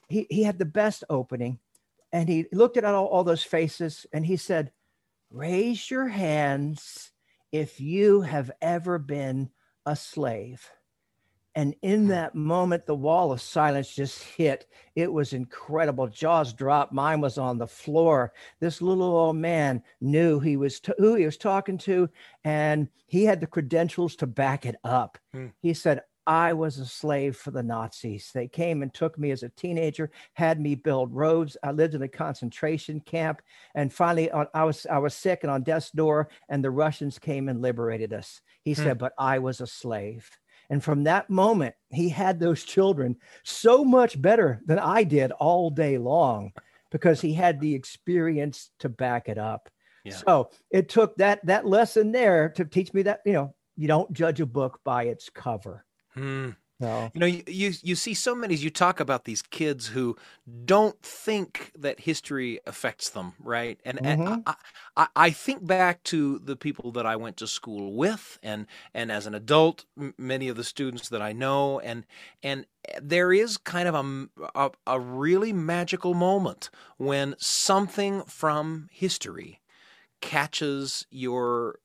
[0.09, 1.59] He, he had the best opening
[2.13, 4.73] and he looked at all, all those faces and he said,
[5.31, 7.11] Raise your hands
[7.53, 9.51] if you have ever been
[9.85, 10.71] a slave.
[11.55, 12.09] And in hmm.
[12.11, 14.67] that moment, the wall of silence just hit.
[14.95, 16.07] It was incredible.
[16.07, 16.93] Jaws dropped.
[16.93, 18.33] Mine was on the floor.
[18.61, 22.09] This little old man knew he was t- who he was talking to,
[22.45, 25.19] and he had the credentials to back it up.
[25.33, 25.49] Hmm.
[25.61, 28.31] He said, I was a slave for the Nazis.
[28.35, 31.57] They came and took me as a teenager, had me build roads.
[31.63, 33.41] I lived in a concentration camp,
[33.75, 37.49] and finally, I was I was sick and on death's door, and the Russians came
[37.49, 38.43] and liberated us.
[38.63, 38.83] He hmm.
[38.83, 40.31] said, "But I was a slave."
[40.69, 45.71] And from that moment, he had those children so much better than I did all
[45.71, 46.53] day long
[46.91, 49.71] because he had the experience to back it up.
[50.05, 50.17] Yeah.
[50.17, 54.13] So it took that that lesson there to teach me that you know you don't
[54.13, 55.87] judge a book by its cover.
[56.19, 56.51] Hmm.
[56.81, 57.11] No.
[57.13, 60.17] You know, you, you, you see so many you talk about these kids who
[60.65, 63.81] don't think that history affects them, right?
[63.85, 64.23] And, mm-hmm.
[64.23, 64.55] and I,
[64.97, 69.11] I, I, think back to the people that I went to school with, and and
[69.11, 72.07] as an adult, many of the students that I know, and
[72.45, 72.65] and
[73.03, 79.61] there is kind of a, a, a really magical moment when something from history
[80.21, 81.81] catches your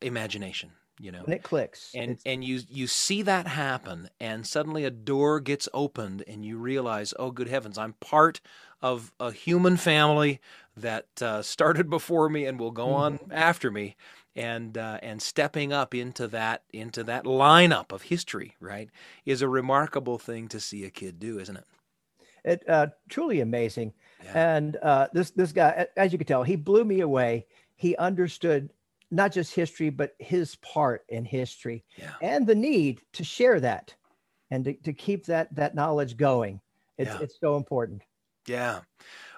[0.00, 2.22] imagination you know and it clicks and it's...
[2.26, 7.14] and you you see that happen and suddenly a door gets opened and you realize
[7.18, 8.40] oh good heavens i'm part
[8.80, 10.40] of a human family
[10.76, 13.24] that uh, started before me and will go mm-hmm.
[13.24, 13.96] on after me
[14.34, 18.90] and uh, and stepping up into that into that lineup of history right
[19.24, 21.64] is a remarkable thing to see a kid do isn't it
[22.44, 23.92] it uh, truly amazing
[24.24, 24.56] yeah.
[24.56, 28.70] and uh, this this guy as you can tell he blew me away he understood
[29.12, 32.14] not just history, but his part in history yeah.
[32.22, 33.94] and the need to share that
[34.50, 36.60] and to, to keep that that knowledge going.
[36.98, 37.20] It's yeah.
[37.20, 38.02] it's so important.
[38.46, 38.80] Yeah.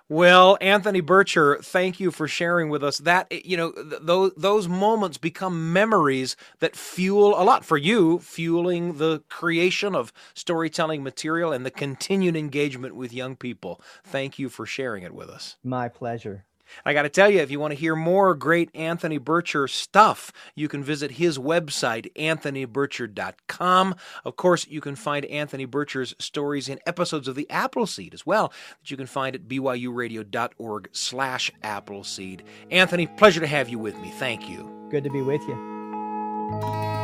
[0.09, 4.33] Well, Anthony Burcher, thank you for sharing with us that eh, you know th- those
[4.37, 11.03] those moments become memories that fuel a lot for you, fueling the creation of storytelling
[11.03, 13.81] material and the continued engagement with young people.
[14.05, 15.57] Thank you for sharing it with us.
[15.65, 16.45] My pleasure.
[16.85, 20.33] I got to tell you, if you want to hear more great Anthony Burcher stuff,
[20.55, 23.95] you can visit his website, anthonyburcher.com.
[24.25, 28.53] Of course, you can find Anthony Burcher's stories in episodes of The Appleseed as well,
[28.81, 32.43] that you can find at byuradio.org slash appleseed.
[32.71, 34.11] Anthony, pleasure to have you with me.
[34.19, 34.71] Thank you.
[34.91, 37.04] Good to be with you.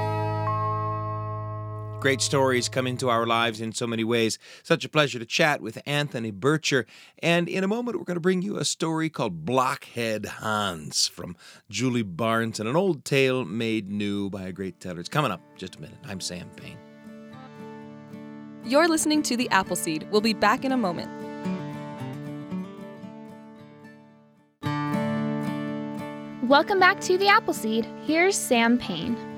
[2.00, 4.38] Great stories come into our lives in so many ways.
[4.62, 6.86] Such a pleasure to chat with Anthony Burcher.
[7.22, 11.36] And in a moment, we're going to bring you a story called Blockhead Hans from
[11.68, 14.98] Julie Barnes and an old tale made new by a great teller.
[14.98, 15.98] It's coming up just a minute.
[16.06, 16.78] I'm Sam Payne.
[18.64, 20.08] You're listening to The Appleseed.
[20.10, 21.10] We'll be back in a moment.
[26.48, 27.86] Welcome back to The Appleseed.
[28.06, 29.29] Here's Sam Payne.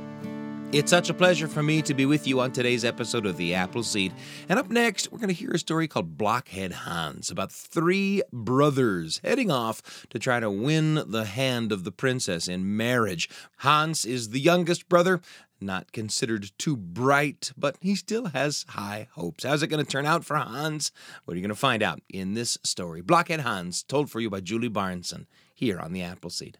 [0.73, 3.53] It's such a pleasure for me to be with you on today's episode of The
[3.53, 4.11] Appleseed.
[4.49, 9.21] And up next, we're going to hear a story called Blockhead Hans about three brothers
[9.23, 13.29] heading off to try to win the hand of the princess in marriage.
[13.59, 15.21] Hans is the youngest brother,
[15.61, 19.45] not considered too bright, but he still has high hopes.
[19.45, 20.91] How's it going to turn out for Hans?
[21.27, 23.03] What are you going to find out in this story?
[23.03, 26.57] Blockhead Hans, told for you by Julie Barnson, here on The Appleseed.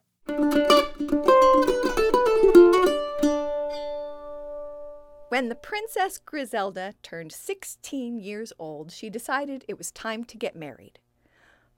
[5.33, 10.55] When the Princess Griselda turned 16 years old, she decided it was time to get
[10.55, 10.99] married.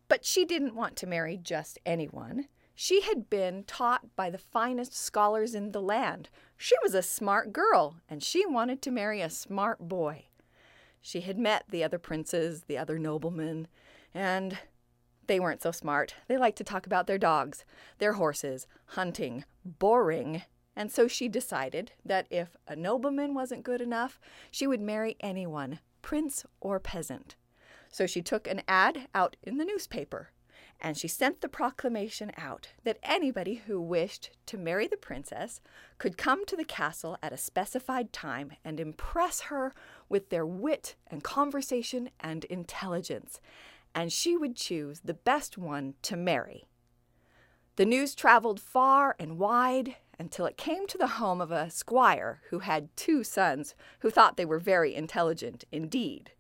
[0.08, 2.48] But she didn't want to marry just anyone.
[2.74, 6.30] She had been taught by the finest scholars in the land.
[6.56, 10.24] She was a smart girl, and she wanted to marry a smart boy.
[11.00, 13.68] She had met the other princes, the other noblemen,
[14.12, 14.58] and
[15.28, 16.16] they weren't so smart.
[16.26, 17.64] They liked to talk about their dogs,
[17.98, 20.42] their horses, hunting, boring,
[20.76, 25.80] and so she decided that if a nobleman wasn't good enough, she would marry anyone,
[26.02, 27.36] prince or peasant.
[27.90, 30.30] So she took an ad out in the newspaper
[30.80, 35.60] and she sent the proclamation out that anybody who wished to marry the princess
[35.98, 39.72] could come to the castle at a specified time and impress her
[40.08, 43.40] with their wit and conversation and intelligence,
[43.94, 46.64] and she would choose the best one to marry.
[47.76, 52.40] The news traveled far and wide, until it came to the home of a squire
[52.50, 56.30] who had two sons who thought they were very intelligent indeed.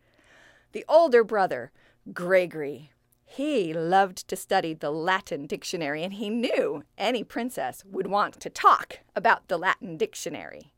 [0.72, 1.72] The older brother,
[2.12, 2.90] Gregory,
[3.24, 8.50] He loved to study the Latin dictionary, and he knew any princess would want to
[8.50, 10.72] talk about the Latin dictionary.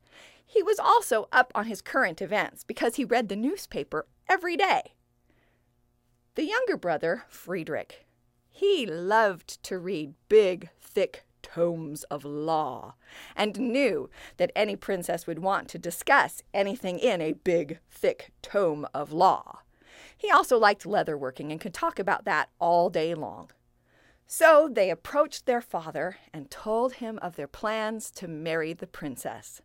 [0.46, 4.94] He was also up on his current events because he read the newspaper every day.
[6.36, 8.06] The younger brother, Friedrich,
[8.48, 12.94] he loved to read big, thick tomes of law
[13.36, 18.86] and knew that any princess would want to discuss anything in a big, thick tome
[18.92, 19.60] of law.
[20.16, 23.50] He also liked leatherworking and could talk about that all day long.
[24.26, 29.62] So they approached their father and told him of their plans to marry the princess.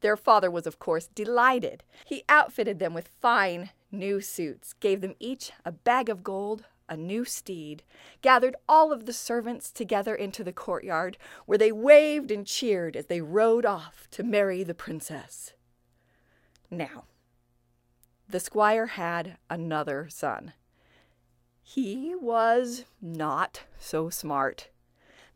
[0.00, 1.82] Their father was, of course, delighted.
[2.04, 6.96] He outfitted them with fine new suits, gave them each a bag of gold, a
[6.96, 7.82] new steed,
[8.20, 13.06] gathered all of the servants together into the courtyard, where they waved and cheered as
[13.06, 15.54] they rode off to marry the princess.
[16.70, 17.04] Now,
[18.28, 20.52] the squire had another son.
[21.62, 24.68] He was not so smart.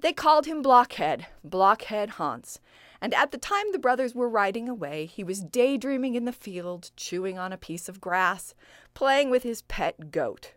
[0.00, 2.60] They called him Blockhead, Blockhead Hans,
[3.00, 6.90] and at the time the brothers were riding away, he was daydreaming in the field,
[6.96, 8.54] chewing on a piece of grass,
[8.94, 10.52] playing with his pet goat.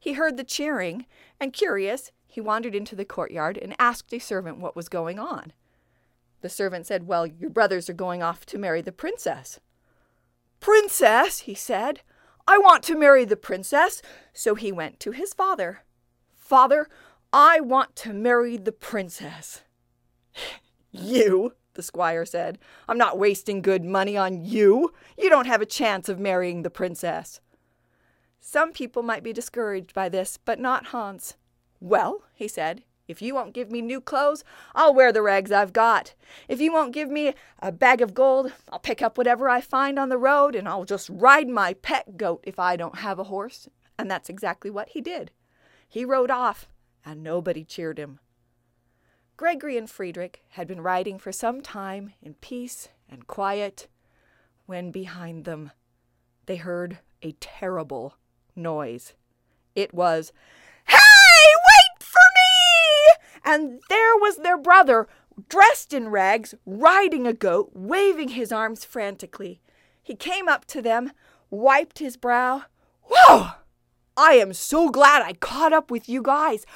[0.00, 1.04] He heard the cheering,
[1.38, 5.52] and curious, he wandered into the courtyard and asked a servant what was going on.
[6.40, 9.60] The servant said, Well, your brothers are going off to marry the princess.
[10.58, 12.00] Princess, he said,
[12.46, 14.00] I want to marry the princess.
[14.32, 15.82] So he went to his father.
[16.34, 16.88] Father,
[17.32, 19.62] I want to marry the princess.
[20.90, 22.58] you, the squire said.
[22.88, 24.92] I'm not wasting good money on you.
[25.18, 27.40] You don't have a chance of marrying the princess.
[28.40, 31.36] Some people might be discouraged by this, but not Hans.
[31.78, 35.72] Well, he said, if you won't give me new clothes, I'll wear the rags I've
[35.72, 36.14] got.
[36.48, 39.98] If you won't give me a bag of gold, I'll pick up whatever I find
[39.98, 43.24] on the road and I'll just ride my pet goat if I don't have a
[43.24, 43.68] horse.
[43.98, 45.32] And that's exactly what he did.
[45.88, 46.68] He rode off,
[47.04, 48.20] and nobody cheered him.
[49.36, 53.88] Gregory and Friedrich had been riding for some time in peace and quiet
[54.66, 55.72] when behind them
[56.46, 58.14] they heard a terrible
[58.56, 59.14] noise.
[59.74, 60.32] It was,
[60.86, 63.24] Hey, wait for me!
[63.44, 65.08] And there was their brother,
[65.48, 69.60] dressed in rags, riding a goat, waving his arms frantically.
[70.02, 71.12] He came up to them,
[71.50, 72.64] wiped his brow.
[73.04, 73.50] Whoa!
[74.16, 76.66] I am so glad I caught up with you guys.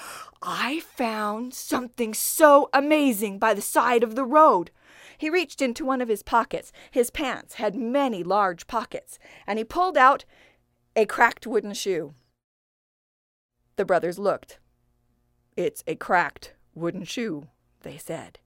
[0.40, 4.70] I found something so amazing by the side of the road.
[5.18, 6.72] He reached into one of his pockets.
[6.90, 10.24] His pants had many large pockets, and he pulled out
[10.96, 12.14] a cracked wooden shoe.
[13.76, 14.58] The brothers looked.
[15.56, 17.48] It's a cracked wooden shoe,
[17.82, 18.38] they said.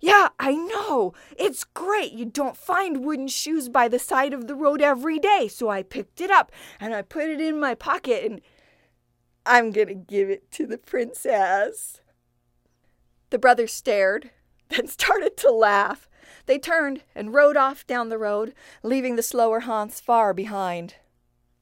[0.00, 1.14] Yeah, I know.
[1.38, 2.12] It's great.
[2.12, 5.48] You don't find wooden shoes by the side of the road every day.
[5.48, 8.40] So I picked it up and I put it in my pocket and
[9.44, 12.00] I'm going to give it to the princess.
[13.30, 14.30] The brothers stared,
[14.68, 16.08] then started to laugh.
[16.46, 20.94] They turned and rode off down the road, leaving the slower Hans far behind.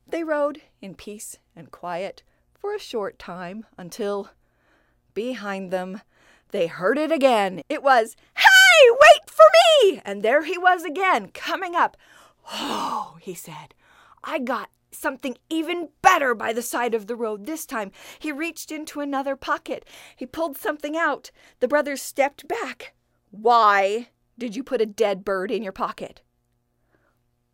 [0.06, 2.22] They rode in peace and quiet
[2.54, 4.30] for a short time until,
[5.12, 6.00] behind them,
[6.50, 7.62] they heard it again.
[7.68, 9.44] It was, Hey, wait for
[9.82, 10.00] me!
[10.04, 11.96] And there he was again, coming up.
[12.52, 13.74] Oh, he said,
[14.22, 17.90] I got something even better by the side of the road this time.
[18.18, 19.84] He reached into another pocket.
[20.16, 21.30] He pulled something out.
[21.60, 22.94] The brothers stepped back.
[23.30, 26.22] Why did you put a dead bird in your pocket?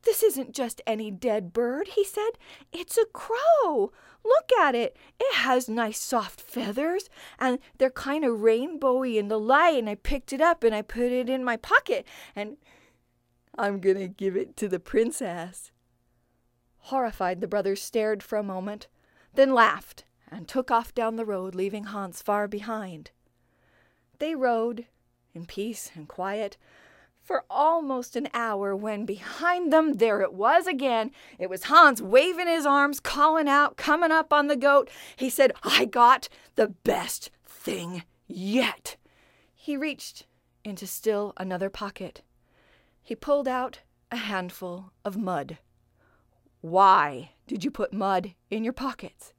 [0.02, 2.30] This isn't just any dead bird, he said.
[2.72, 3.92] It's a crow.
[4.24, 4.96] Look at it.
[5.18, 9.78] It has nice soft feathers, and they're kind of rainbowy in the light.
[9.78, 12.56] And I picked it up and I put it in my pocket, and
[13.58, 15.70] I'm going to give it to the princess.
[16.84, 18.88] Horrified, the brothers stared for a moment,
[19.34, 23.10] then laughed and took off down the road, leaving Hans far behind.
[24.18, 24.86] They rode
[25.34, 26.56] in peace and quiet
[27.30, 31.12] for almost an hour when behind them there it was again.
[31.38, 34.90] It was Hans waving his arms, calling out, coming up on the goat.
[35.14, 38.96] He said, I got the best thing yet.
[39.54, 40.26] He reached
[40.64, 42.22] into still another pocket.
[43.00, 43.78] He pulled out
[44.10, 45.58] a handful of mud.
[46.62, 49.34] Why did you put mud in your pockets?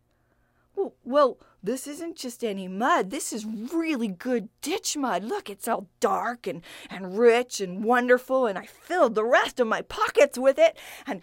[1.03, 3.09] Well, this isn't just any mud.
[3.09, 5.23] This is really good ditch mud.
[5.23, 9.67] Look, it's all dark and, and rich and wonderful, and I filled the rest of
[9.67, 11.21] my pockets with it, and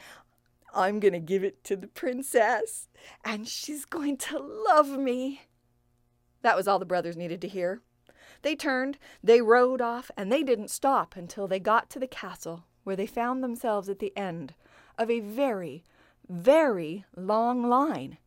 [0.74, 2.88] I'm going to give it to the princess,
[3.24, 5.42] and she's going to love me.
[6.42, 7.80] That was all the brothers needed to hear.
[8.42, 12.64] They turned, they rode off, and they didn't stop until they got to the castle,
[12.84, 14.54] where they found themselves at the end
[14.96, 15.82] of a very,
[16.28, 18.18] very long line.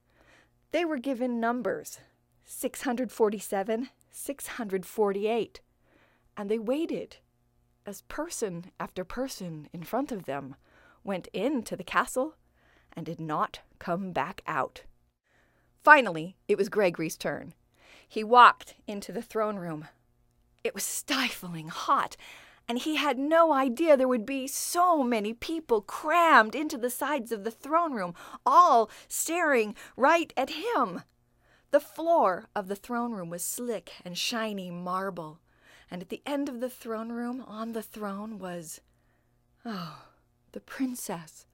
[0.71, 1.99] They were given numbers
[2.45, 5.61] 647, 648,
[6.37, 7.17] and they waited
[7.85, 10.55] as person after person in front of them
[11.03, 12.35] went into the castle
[12.93, 14.83] and did not come back out.
[15.83, 17.53] Finally, it was Gregory's turn.
[18.07, 19.87] He walked into the throne room.
[20.63, 22.15] It was stifling hot,
[22.71, 27.33] and he had no idea there would be so many people crammed into the sides
[27.33, 28.13] of the throne room,
[28.45, 31.01] all staring right at him.
[31.71, 35.41] The floor of the throne room was slick and shiny marble,
[35.91, 38.79] and at the end of the throne room, on the throne, was.
[39.65, 40.05] Oh,
[40.53, 41.45] the princess.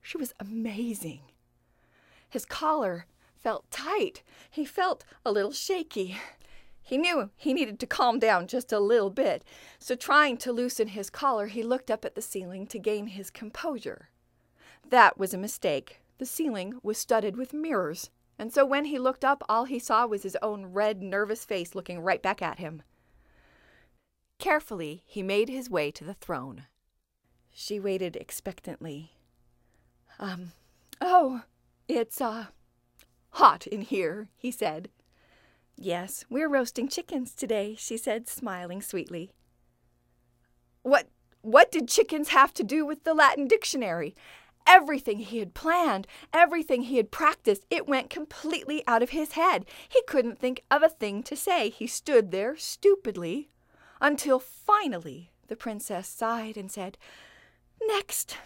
[0.00, 1.20] She was amazing.
[2.30, 3.04] His collar
[3.36, 4.22] felt tight.
[4.50, 6.16] He felt a little shaky.
[6.86, 9.42] He knew he needed to calm down just a little bit,
[9.78, 13.30] so trying to loosen his collar, he looked up at the ceiling to gain his
[13.30, 14.10] composure.
[14.90, 16.02] That was a mistake.
[16.18, 20.06] The ceiling was studded with mirrors, and so when he looked up, all he saw
[20.06, 22.82] was his own red, nervous face looking right back at him.
[24.38, 26.66] Carefully, he made his way to the throne.
[27.50, 29.12] She waited expectantly.
[30.18, 30.52] Um,
[31.00, 31.44] oh,
[31.88, 32.46] it's, uh,
[33.30, 34.90] hot in here, he said.
[35.76, 39.30] Yes, we're roasting chickens today, she said, smiling sweetly.
[40.82, 41.08] What
[41.42, 44.14] what did chickens have to do with the Latin dictionary?
[44.66, 49.66] Everything he had planned, everything he had practiced, it went completely out of his head.
[49.86, 51.68] He couldn't think of a thing to say.
[51.68, 53.50] He stood there stupidly
[54.00, 56.96] until finally the princess sighed and said,
[57.86, 58.38] Next.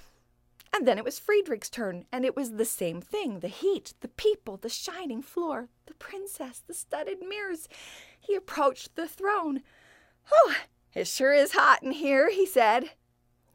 [0.72, 4.08] And then it was Friedrich's turn, and it was the same thing the heat, the
[4.08, 7.68] people, the shining floor, the princess, the studded mirrors.
[8.20, 9.62] He approached the throne.
[10.32, 10.54] Oh,
[10.94, 12.90] it sure is hot in here, he said.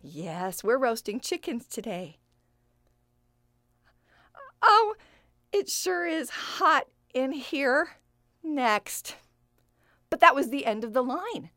[0.01, 2.18] Yes, we're roasting chickens today.
[4.61, 4.95] Oh,
[5.51, 7.97] it sure is hot in here.
[8.41, 9.16] Next.
[10.09, 11.51] But that was the end of the line.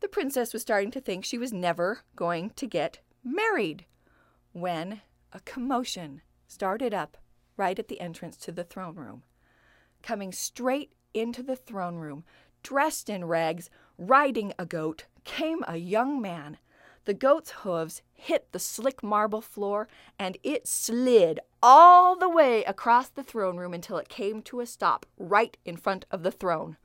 [0.00, 3.84] The princess was starting to think she was never going to get married
[4.52, 5.00] when
[5.32, 7.16] a commotion started up
[7.56, 9.22] right at the entrance to the throne room.
[10.02, 12.24] Coming straight into the throne room,
[12.62, 16.58] dressed in rags, riding a goat, came a young man.
[17.04, 19.88] The goat's hooves hit the slick marble floor,
[20.18, 24.66] and it slid all the way across the throne room until it came to a
[24.66, 26.76] stop right in front of the throne.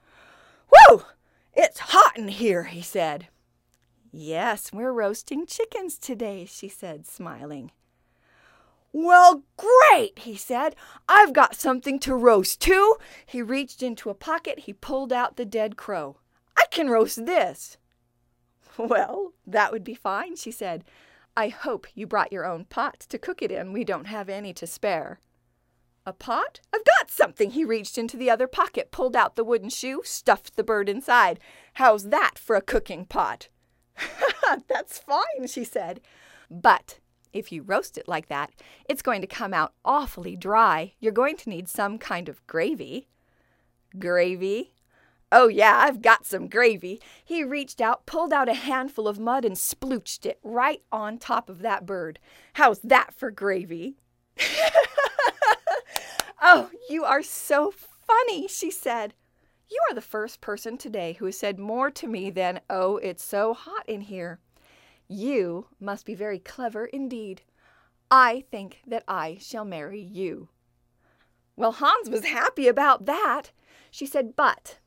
[0.71, 1.03] Whew!
[1.53, 3.27] It's hot in here, he said.
[4.11, 7.71] Yes, we're roasting chickens today, she said, smiling.
[8.93, 10.75] Well, great, he said.
[11.07, 12.95] I've got something to roast too.
[13.25, 16.17] He reached into a pocket, he pulled out the dead crow.
[16.55, 17.77] I can roast this.
[18.77, 20.83] Well, that would be fine, she said.
[21.35, 23.73] I hope you brought your own pot to cook it in.
[23.73, 25.19] We don't have any to spare.
[26.05, 26.61] A pot?
[26.73, 27.51] I've got something.
[27.51, 31.39] He reached into the other pocket, pulled out the wooden shoe, stuffed the bird inside.
[31.73, 33.49] How's that for a cooking pot?
[34.67, 36.01] That's fine, she said.
[36.49, 36.99] But
[37.33, 38.51] if you roast it like that,
[38.89, 40.93] it's going to come out awfully dry.
[40.99, 43.07] You're going to need some kind of gravy.
[43.97, 44.73] Gravy?
[45.31, 47.01] Oh, yeah, I've got some gravy.
[47.23, 51.49] He reached out, pulled out a handful of mud, and splooched it right on top
[51.49, 52.19] of that bird.
[52.53, 53.97] How's that for gravy?
[56.41, 57.73] oh, you are so
[58.07, 59.13] funny, she said.
[59.69, 63.23] You are the first person today who has said more to me than, oh, it's
[63.23, 64.39] so hot in here.
[65.07, 67.41] You must be very clever indeed.
[68.09, 70.49] I think that I shall marry you.
[71.57, 73.51] Well, Hans was happy about that.
[73.91, 74.79] She said, But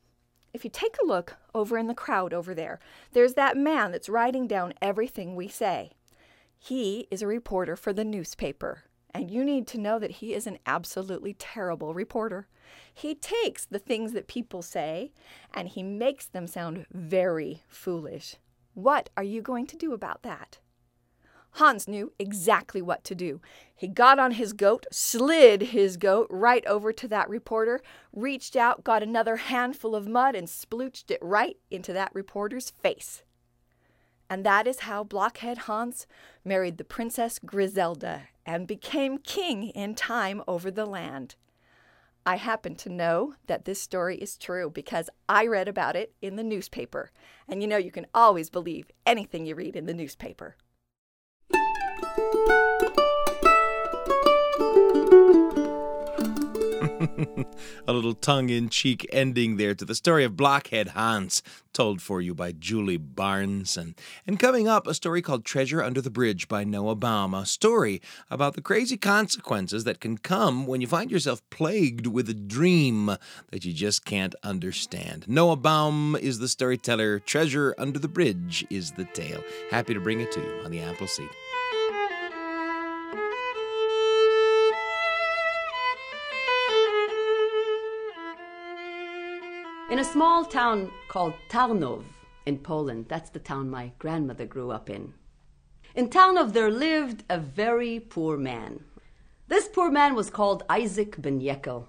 [0.55, 2.79] if you take a look over in the crowd over there,
[3.13, 5.93] there's that man that's writing down everything we say.
[6.59, 10.47] He is a reporter for the newspaper, and you need to know that he is
[10.47, 12.47] an absolutely terrible reporter.
[12.93, 15.13] He takes the things that people say
[15.55, 18.37] and he makes them sound very foolish.
[18.75, 20.59] What are you going to do about that?
[21.55, 23.41] Hans knew exactly what to do.
[23.75, 27.81] He got on his goat, slid his goat right over to that reporter,
[28.13, 33.25] reached out, got another handful of mud, and splooched it right into that reporter's face.
[34.31, 36.07] And that is how Blockhead Hans
[36.45, 41.35] married the Princess Griselda and became king in time over the land.
[42.25, 46.37] I happen to know that this story is true because I read about it in
[46.37, 47.11] the newspaper.
[47.49, 50.57] And you know, you can always believe anything you read in the newspaper.
[57.89, 61.43] a little tongue in cheek ending there to the story of Blockhead Hans,
[61.73, 63.81] told for you by Julie Barnson.
[63.81, 63.95] And,
[64.27, 68.03] and coming up, a story called Treasure Under the Bridge by Noa Baum, a story
[68.31, 73.17] about the crazy consequences that can come when you find yourself plagued with a dream
[73.51, 75.27] that you just can't understand.
[75.27, 79.43] Noa Baum is the storyteller, Treasure Under the Bridge is the tale.
[79.71, 81.31] Happy to bring it to you on the Appleseed.
[89.91, 92.05] In a small town called Tarnów
[92.47, 95.15] in Poland, that's the town my grandmother grew up in.
[95.97, 98.85] In Tarnów there lived a very poor man.
[99.49, 101.89] This poor man was called Isaac Ben Yekel.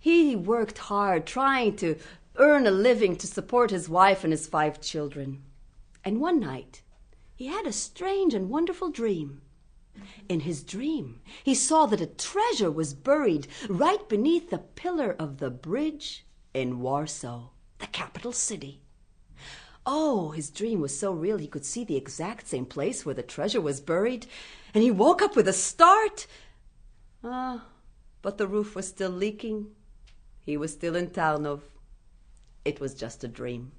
[0.00, 1.96] He worked hard trying to
[2.36, 5.42] earn a living to support his wife and his five children.
[6.02, 6.80] And one night,
[7.36, 9.42] he had a strange and wonderful dream.
[10.30, 15.40] In his dream, he saw that a treasure was buried right beneath the pillar of
[15.40, 17.48] the bridge in Warsaw,
[17.78, 18.80] the capital city.
[19.86, 23.22] Oh, his dream was so real he could see the exact same place where the
[23.22, 24.26] treasure was buried,
[24.74, 26.26] and he woke up with a start.
[27.24, 27.66] Ah,
[28.22, 29.68] but the roof was still leaking.
[30.40, 31.62] He was still in Tarnów.
[32.64, 33.72] It was just a dream.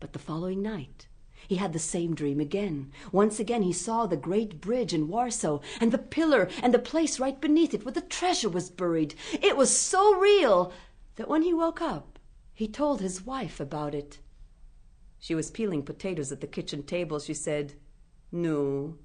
[0.00, 1.08] But the following night,
[1.46, 2.90] he had the same dream again.
[3.12, 7.20] Once again, he saw the great bridge in Warsaw, and the pillar, and the place
[7.20, 9.14] right beneath it where the treasure was buried.
[9.32, 10.72] It was so real
[11.16, 12.18] that when he woke up,
[12.52, 14.18] he told his wife about it.
[15.18, 17.18] She was peeling potatoes at the kitchen table.
[17.18, 17.74] She said,
[18.30, 18.98] No.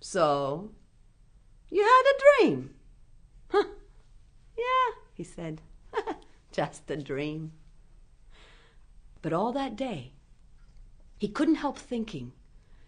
[0.00, 0.72] So?
[1.70, 2.74] You had a dream?
[3.48, 3.64] Huh.
[4.56, 5.62] Yeah, he said.
[6.52, 7.52] Just a dream.
[9.22, 10.12] But all that day,
[11.18, 12.32] he couldn't help thinking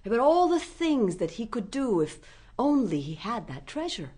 [0.04, 2.18] about all the things that he could do if
[2.58, 4.12] only he had that treasure.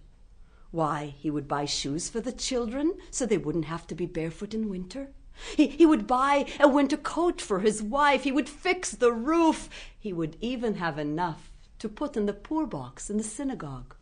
[0.70, 4.54] Why, he would buy shoes for the children so they wouldn't have to be barefoot
[4.54, 5.10] in winter.
[5.56, 8.24] He, he would buy a winter coat for his wife.
[8.24, 9.68] He would fix the roof.
[9.98, 13.94] He would even have enough to put in the poor box in the synagogue.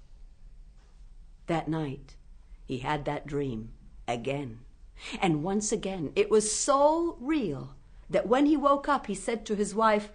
[1.46, 2.16] That night,
[2.66, 3.70] he had that dream
[4.06, 4.60] again.
[5.20, 7.74] And once again, it was so real
[8.10, 10.10] that when he woke up, he said to his wife,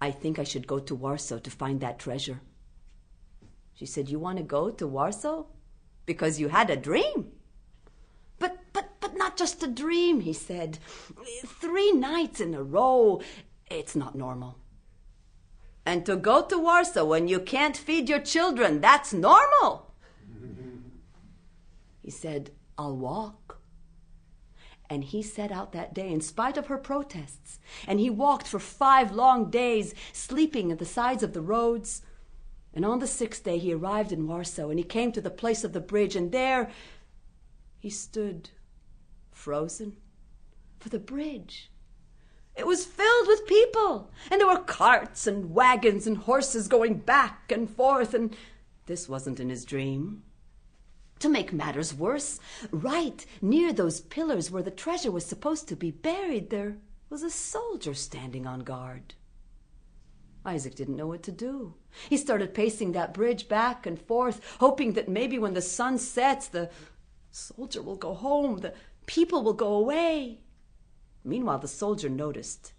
[0.00, 2.40] I think I should go to Warsaw to find that treasure.
[3.80, 5.44] She said, You want to go to Warsaw?
[6.04, 7.32] Because you had a dream.
[8.38, 10.78] But, but, but not just a dream, he said.
[11.46, 13.22] Three nights in a row,
[13.70, 14.58] it's not normal.
[15.86, 19.94] And to go to Warsaw when you can't feed your children, that's normal.
[22.02, 23.60] he said, I'll walk.
[24.90, 27.60] And he set out that day in spite of her protests.
[27.86, 32.02] And he walked for five long days, sleeping at the sides of the roads.
[32.74, 35.64] And on the sixth day he arrived in Warsaw, and he came to the place
[35.64, 36.70] of the bridge, and there
[37.78, 38.50] he stood,
[39.32, 39.96] frozen,
[40.78, 41.70] for the bridge.
[42.56, 47.50] It was filled with people, and there were carts and wagons and horses going back
[47.50, 48.36] and forth, and
[48.86, 50.22] this wasn't in his dream.
[51.20, 52.40] To make matters worse,
[52.70, 57.30] right near those pillars where the treasure was supposed to be buried, there was a
[57.30, 59.14] soldier standing on guard.
[60.44, 61.74] Isaac didn't know what to do.
[62.08, 66.48] He started pacing that bridge back and forth, hoping that maybe when the sun sets,
[66.48, 66.70] the
[67.30, 68.74] soldier will go home, the
[69.06, 70.40] people will go away.
[71.24, 72.72] Meanwhile, the soldier noticed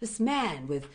[0.00, 0.88] this man with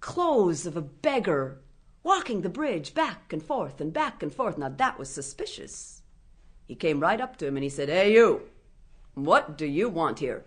[0.00, 1.60] clothes of a beggar
[2.02, 4.58] walking the bridge back and forth and back and forth.
[4.58, 6.02] Now that was suspicious.
[6.66, 8.42] He came right up to him and he said, Hey, you,
[9.14, 10.44] what do you want here?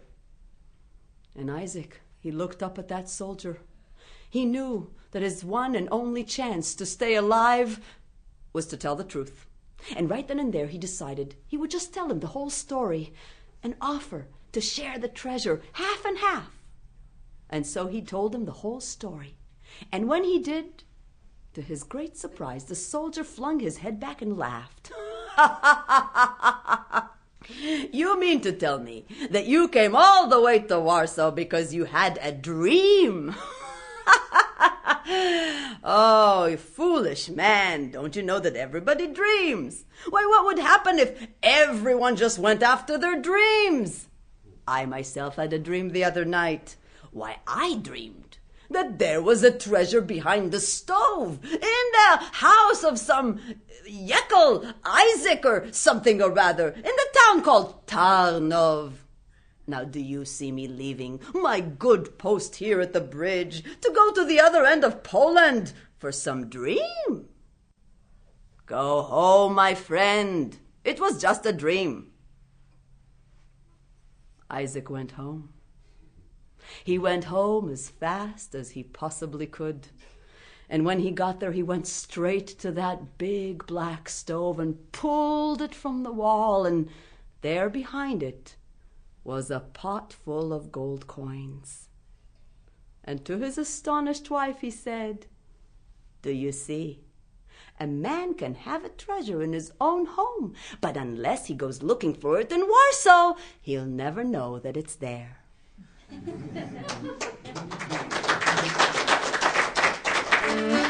[1.35, 3.59] And Isaac, he looked up at that soldier.
[4.33, 7.79] He knew that his one and only chance to stay alive
[8.51, 9.45] was to tell the truth.
[9.95, 13.13] And right then and there, he decided he would just tell him the whole story
[13.61, 16.63] and offer to share the treasure half and half.
[17.47, 19.37] And so he told him the whole story.
[19.91, 20.83] And when he did,
[21.53, 24.91] to his great surprise, the soldier flung his head back and laughed.
[27.93, 31.85] you mean to tell me that you came all the way to Warsaw because you
[31.85, 33.35] had a dream?
[35.83, 37.91] oh, you foolish man.
[37.91, 39.85] Don't you know that everybody dreams?
[40.09, 44.07] Why, what would happen if everyone just went after their dreams?
[44.67, 46.77] I myself had a dream the other night.
[47.11, 48.37] Why, I dreamed
[48.69, 53.39] that there was a treasure behind the stove in the house of some
[53.87, 59.02] Yekel, Isaac, or something or rather, in the town called Tarnów.
[59.65, 64.11] Now, do you see me leaving my good post here at the bridge to go
[64.11, 67.29] to the other end of Poland for some dream?
[68.65, 72.11] Go home, my friend, It was just a dream.
[74.49, 75.53] Isaac went home.
[76.83, 79.87] He went home as fast as he possibly could.
[80.69, 85.61] And when he got there, he went straight to that big black stove and pulled
[85.61, 86.89] it from the wall, and
[87.41, 88.57] there behind it
[89.23, 91.89] was a pot full of gold coins.
[93.03, 95.25] And to his astonished wife, he said,
[96.21, 97.03] Do you see?
[97.79, 102.13] A man can have a treasure in his own home, but unless he goes looking
[102.13, 105.39] for it in Warsaw, he'll never know that it's there.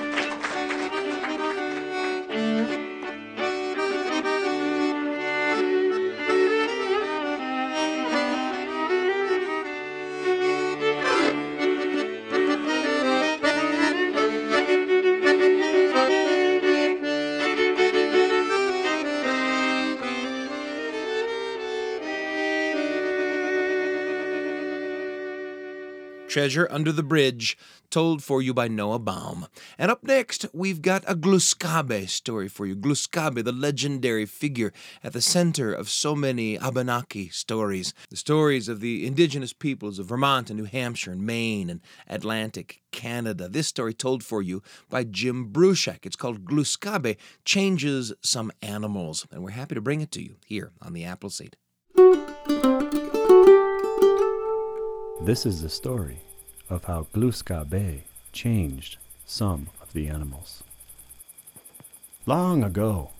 [26.31, 27.57] Treasure Under the Bridge,
[27.89, 29.47] told for you by Noa Baum.
[29.77, 32.73] And up next, we've got a Gluskabe story for you.
[32.73, 34.71] Gluskabe, the legendary figure
[35.03, 37.93] at the center of so many Abenaki stories.
[38.09, 42.81] The stories of the indigenous peoples of Vermont and New Hampshire and Maine and Atlantic
[42.93, 43.49] Canada.
[43.49, 46.05] This story told for you by Jim Bruchac.
[46.05, 49.27] It's called Gluskabe Changes Some Animals.
[49.33, 51.57] And we're happy to bring it to you here on the Appleseed.
[55.23, 56.17] This is the story
[56.67, 58.01] of how Gluskabe
[58.33, 60.63] changed some of the animals.
[62.25, 63.11] Long ago,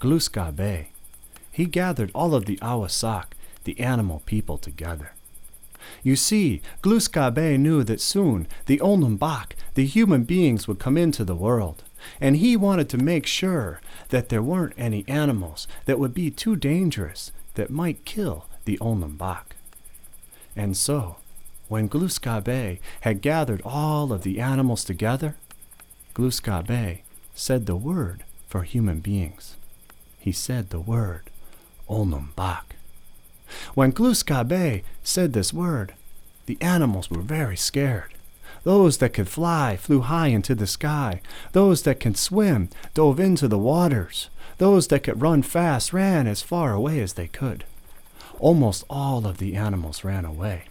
[0.00, 0.86] Gluskabe,
[1.52, 5.12] he gathered all of the Awasak, the animal people, together.
[6.02, 11.36] You see, Gluskabe knew that soon the Olnambak, the human beings, would come into the
[11.36, 11.84] world,
[12.20, 16.56] and he wanted to make sure that there weren't any animals that would be too
[16.56, 19.54] dangerous that might kill the Olnambak.
[20.56, 21.17] And so,
[21.68, 25.36] when Gluskabe had gathered all of the animals together,
[26.14, 27.02] Gluskabe
[27.34, 29.56] said the word for human beings.
[30.18, 31.30] He said the word
[31.88, 32.76] Olnambak.
[33.74, 35.94] When Gluskabe said this word,
[36.46, 38.14] the animals were very scared.
[38.64, 41.20] Those that could fly flew high into the sky.
[41.52, 44.28] Those that could swim dove into the waters.
[44.58, 47.64] Those that could run fast ran as far away as they could.
[48.38, 50.64] Almost all of the animals ran away.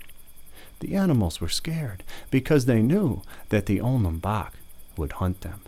[0.79, 4.51] The animals were scared because they knew that the Olnambak
[4.95, 5.61] would hunt them.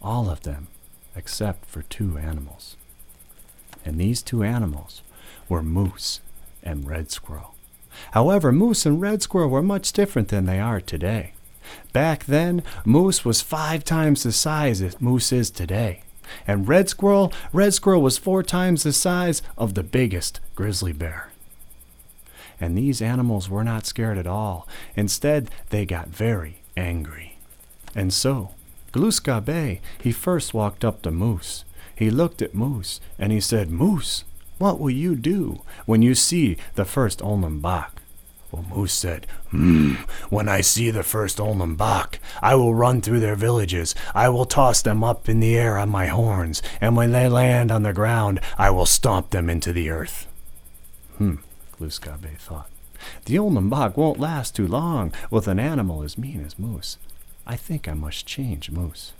[0.00, 0.68] All of them
[1.14, 2.76] except for two animals.
[3.84, 5.02] And these two animals
[5.48, 6.20] were moose
[6.62, 7.54] and red squirrel.
[8.12, 11.34] However, moose and red squirrel were much different than they are today.
[11.92, 16.02] Back then, moose was five times the size that moose is today.
[16.46, 21.31] And red squirrel, red squirrel was four times the size of the biggest grizzly bear.
[22.62, 24.68] And these animals were not scared at all.
[24.94, 27.36] Instead, they got very angry.
[27.92, 28.52] And so,
[28.92, 31.64] Gluska he first walked up to Moose.
[31.96, 34.22] He looked at Moose and he said, Moose,
[34.58, 37.98] what will you do when you see the first Olnambak?
[38.52, 39.94] Well, Moose said, Hmm,
[40.30, 43.92] when I see the first Olnambak, I will run through their villages.
[44.14, 47.72] I will toss them up in the air on my horns, and when they land
[47.72, 50.28] on the ground, I will stomp them into the earth.
[51.18, 51.36] Hmm,
[51.78, 52.70] Gluskabe thought.
[53.24, 56.98] The old Olnambak won't last too long with an animal as mean as Moose.
[57.46, 59.12] I think I must change Moose.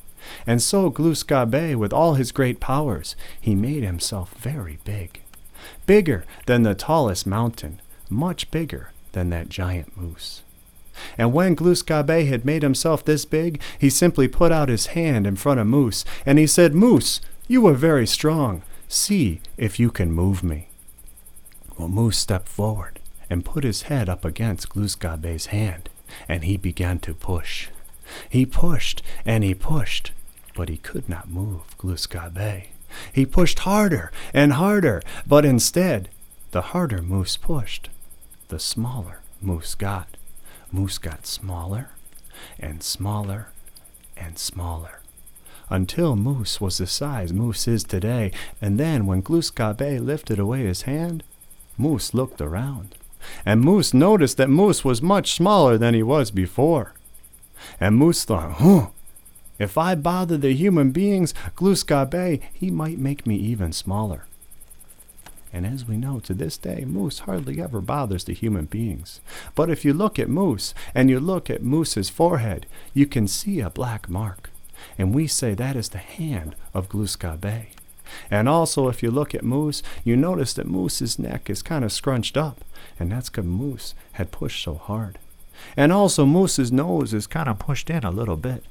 [0.46, 5.22] And so Gluskabe, with all his great powers, he made himself very big.
[5.86, 10.42] Bigger than the tallest mountain, much bigger than that giant moose.
[11.16, 15.36] And when Gluskabe had made himself this big, he simply put out his hand in
[15.36, 18.62] front of Moose, and he said, Moose, you are very strong.
[18.88, 20.68] See if you can move me.
[21.78, 23.00] Moose stepped forward
[23.30, 25.88] and put his head up against Gluskabe's hand,
[26.28, 27.68] and he began to push.
[28.28, 30.12] He pushed and he pushed,
[30.54, 32.66] but he could not move Gluskabe.
[33.12, 36.08] He pushed harder and harder, but instead,
[36.50, 37.88] the harder Moose pushed,
[38.48, 40.16] the smaller Moose got.
[40.70, 41.90] Moose got smaller
[42.58, 43.48] and smaller
[44.16, 45.00] and smaller
[45.70, 48.30] until Moose was the size Moose is today.
[48.60, 51.24] And then, when Gluskabe lifted away his hand,
[51.82, 52.94] Moose looked around,
[53.44, 56.94] and Moose noticed that Moose was much smaller than he was before.
[57.80, 58.90] And Moose thought, huh,
[59.58, 64.26] if I bother the human beings, Gluskabe, he might make me even smaller.
[65.52, 69.20] And as we know to this day, Moose hardly ever bothers the human beings.
[69.56, 73.60] But if you look at Moose, and you look at Moose's forehead, you can see
[73.60, 74.50] a black mark.
[74.96, 77.66] And we say that is the hand of Gluskabe.
[78.30, 81.92] And also, if you look at Moose, you notice that Moose's neck is kind of
[81.92, 82.64] scrunched up,
[82.98, 85.18] and that's because Moose had pushed so hard.
[85.76, 88.64] And also, Moose's nose is kind of pushed in a little bit.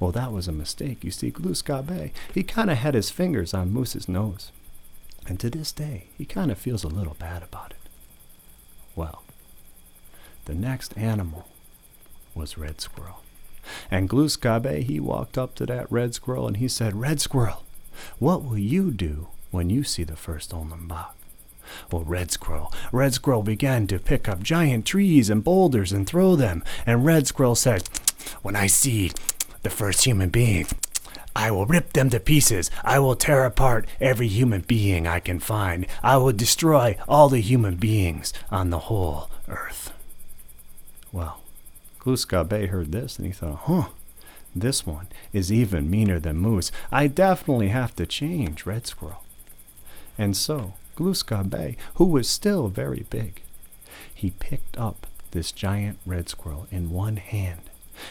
[0.00, 1.02] Well, that was a mistake.
[1.02, 4.52] You see, Gluskabe he kind of had his fingers on Moose's nose.
[5.26, 7.88] And to this day, he kind of feels a little bad about it.
[8.94, 9.22] Well,
[10.46, 11.48] the next animal
[12.34, 13.22] was Red Squirrel.
[13.90, 17.64] And Gluskabe he walked up to that Red Squirrel and he said, Red Squirrel,
[18.18, 21.10] what will you do when you see the first Olnambak?
[21.90, 26.34] Well, Red Squirrel, Red Squirrel began to pick up giant trees and boulders and throw
[26.36, 26.64] them.
[26.86, 27.88] And Red Squirrel said,
[28.42, 29.12] When I see
[29.62, 30.66] the first human being,
[31.36, 32.70] I will rip them to pieces.
[32.82, 35.86] I will tear apart every human being I can find.
[36.02, 39.92] I will destroy all the human beings on the whole earth.
[41.12, 41.40] Well,
[42.00, 43.88] Gluskabe heard this and he thought, huh,
[44.60, 46.70] this one is even meaner than Moose.
[46.90, 49.24] I definitely have to change Red Squirrel.
[50.16, 53.42] And so, Gluskabe, who was still very big,
[54.12, 57.60] he picked up this giant red squirrel in one hand.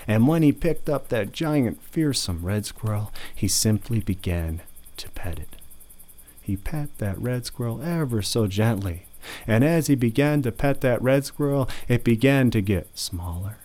[0.08, 4.62] And when he picked up that giant, fearsome red squirrel, he simply began
[4.98, 5.56] to pet it.
[6.42, 9.06] He pet that red squirrel ever so gently.
[9.46, 13.58] And as he began to pet that red squirrel, it began to get smaller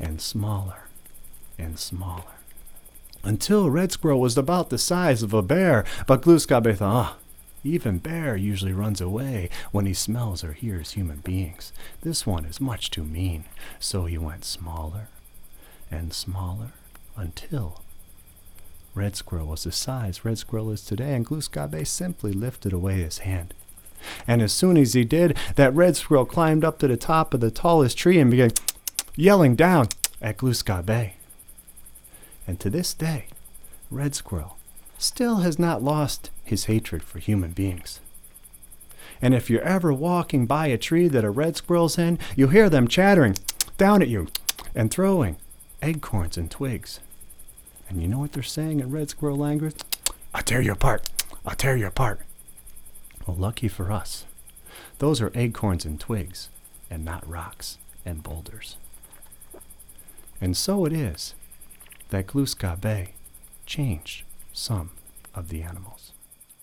[0.00, 0.81] and smaller
[1.62, 2.22] and smaller.
[3.24, 7.16] Until Red Squirrel was about the size of a bear, but Gluskabe thought, ah,
[7.64, 11.72] even Bear usually runs away when he smells or hears human beings.
[12.00, 13.44] This one is much too mean,
[13.78, 15.08] so he went smaller
[15.90, 16.72] and smaller
[17.16, 17.82] until
[18.94, 23.18] Red Squirrel was the size Red Squirrel is today, and Gluskabe simply lifted away his
[23.18, 23.54] hand.
[24.26, 27.40] And as soon as he did, that Red Squirrel climbed up to the top of
[27.40, 28.50] the tallest tree and began
[29.14, 29.86] yelling down
[30.20, 31.12] at Gluskabe
[32.46, 33.26] And to this day,
[33.90, 34.58] Red Squirrel
[34.98, 38.00] still has not lost his hatred for human beings.
[39.20, 42.68] And if you're ever walking by a tree that a red squirrel's in, you'll hear
[42.68, 43.36] them chattering
[43.78, 44.28] down at you
[44.74, 45.36] and throwing
[45.82, 47.00] acorns and twigs.
[47.88, 49.76] And you know what they're saying in red squirrel language?
[50.34, 51.10] I'll tear you apart.
[51.44, 52.20] I'll tear you apart.
[53.26, 54.24] Well, lucky for us,
[54.98, 56.48] those are acorns and twigs
[56.90, 58.76] and not rocks and boulders.
[60.40, 61.34] And so it is
[62.12, 63.08] that Gluskabe
[63.64, 64.90] changed some
[65.34, 66.12] of the animals.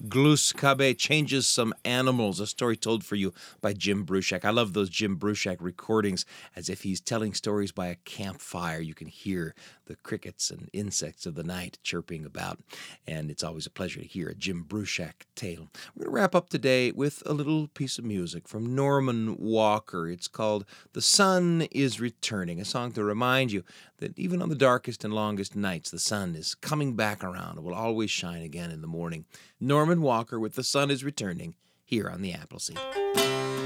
[0.08, 4.46] Gluskabe changes some animals, a story told for you by Jim Bruchac.
[4.46, 6.24] I love those Jim Bruchac recordings
[6.56, 8.80] as if he's telling stories by a campfire.
[8.80, 9.56] You can hear
[9.90, 12.60] the crickets and insects of the night chirping about,
[13.08, 15.68] and it's always a pleasure to hear a Jim Bruchac tale.
[15.96, 20.08] We're going to wrap up today with a little piece of music from Norman Walker.
[20.08, 20.64] It's called
[20.94, 23.64] The Sun is Returning, a song to remind you
[23.98, 27.66] that even on the darkest and longest nights, the sun is coming back around and
[27.66, 29.26] will always shine again in the morning.
[29.60, 33.59] Norman Walker with The Sun is Returning here on the Appleseed.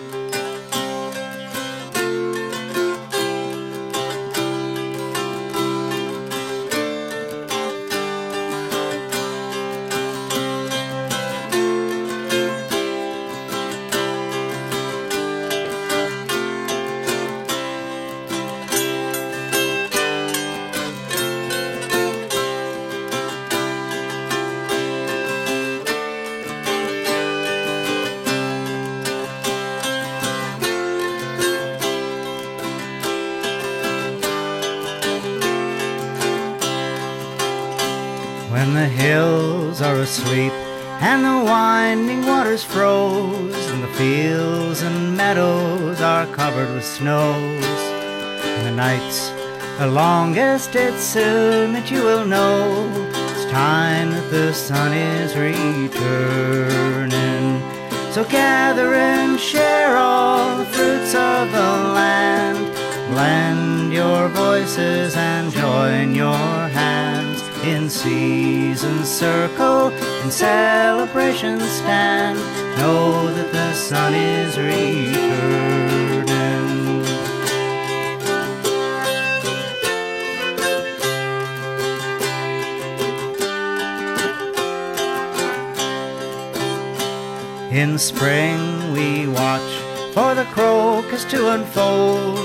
[40.20, 47.66] And the winding waters froze, and the fields and meadows are covered with snows.
[48.45, 49.32] And the nights
[49.80, 52.88] are longest, it's soon that you will know
[53.32, 55.91] it's time that the sun is returning.
[58.11, 62.59] So gather and share all the fruits of the land.
[63.11, 67.12] Blend your voices and join your hands
[67.64, 69.89] in season circle,
[70.24, 72.38] in celebration stand.
[72.78, 75.43] Know that the sun is returning.
[87.72, 89.72] In spring we watch
[90.14, 92.38] for the crocus to unfold.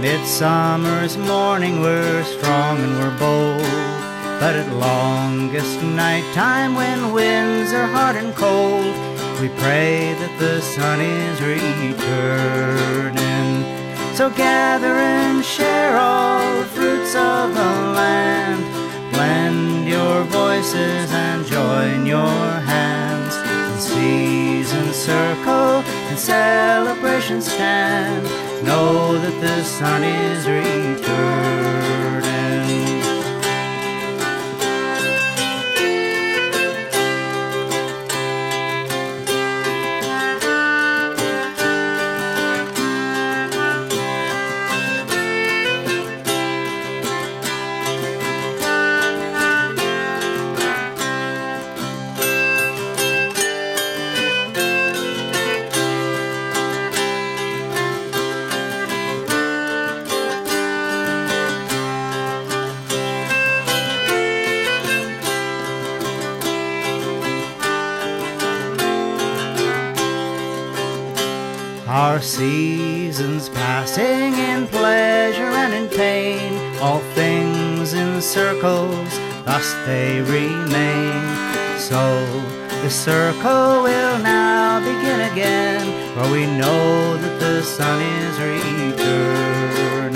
[0.00, 4.03] Midsummer's morning we're strong and we're bold.
[4.40, 8.94] But at longest night time when winds are hard and cold,
[9.40, 11.94] we pray that the sun is returning.
[14.14, 18.62] So gather and share all the fruits of the land.
[19.12, 23.34] Blend your voices and join your hands
[23.80, 28.24] seasons circle and celebration stand.
[28.64, 31.93] Know that the sun is returning.
[72.24, 81.22] Seasons passing in pleasure and in pain, all things in circles, thus they remain.
[81.78, 82.24] So
[82.82, 90.14] the circle will now begin again, for we know that the sun is returning.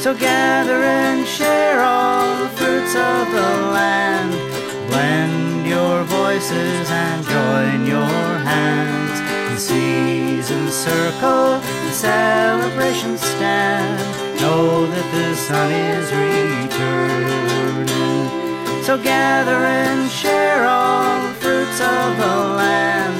[0.00, 4.32] So gather and share all the fruits of the land,
[4.88, 9.21] blend your voices and join your hands.
[9.62, 13.96] Seasons circle, the celebrations stand.
[14.40, 17.86] Know that the sun is returning.
[18.82, 23.14] So gather and share all the fruits of the land.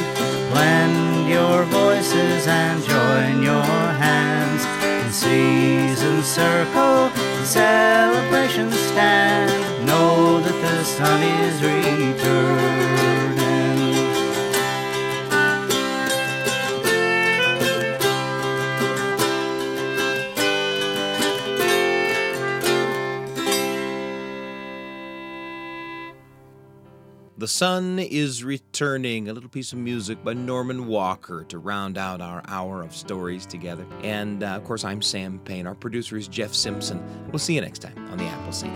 [0.51, 3.63] Blend your voices and join your
[4.03, 4.65] hands.
[5.07, 9.87] The seasons circle, the celebrations stand.
[9.87, 13.12] Know that the sun is returning.
[27.43, 32.21] The Sun is Returning, a little piece of music by Norman Walker to round out
[32.21, 33.85] our hour of stories together.
[34.05, 35.67] And uh, of course, I'm Sam Payne.
[35.67, 37.03] Our producer is Jeff Simpson.
[37.33, 38.71] We'll see you next time on The Appleseed.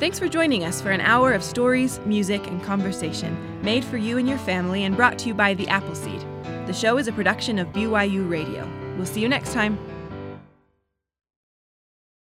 [0.00, 4.18] Thanks for joining us for an hour of stories, music, and conversation made for you
[4.18, 6.26] and your family and brought to you by The Appleseed.
[6.66, 8.68] The show is a production of BYU Radio.
[8.96, 9.78] We'll see you next time.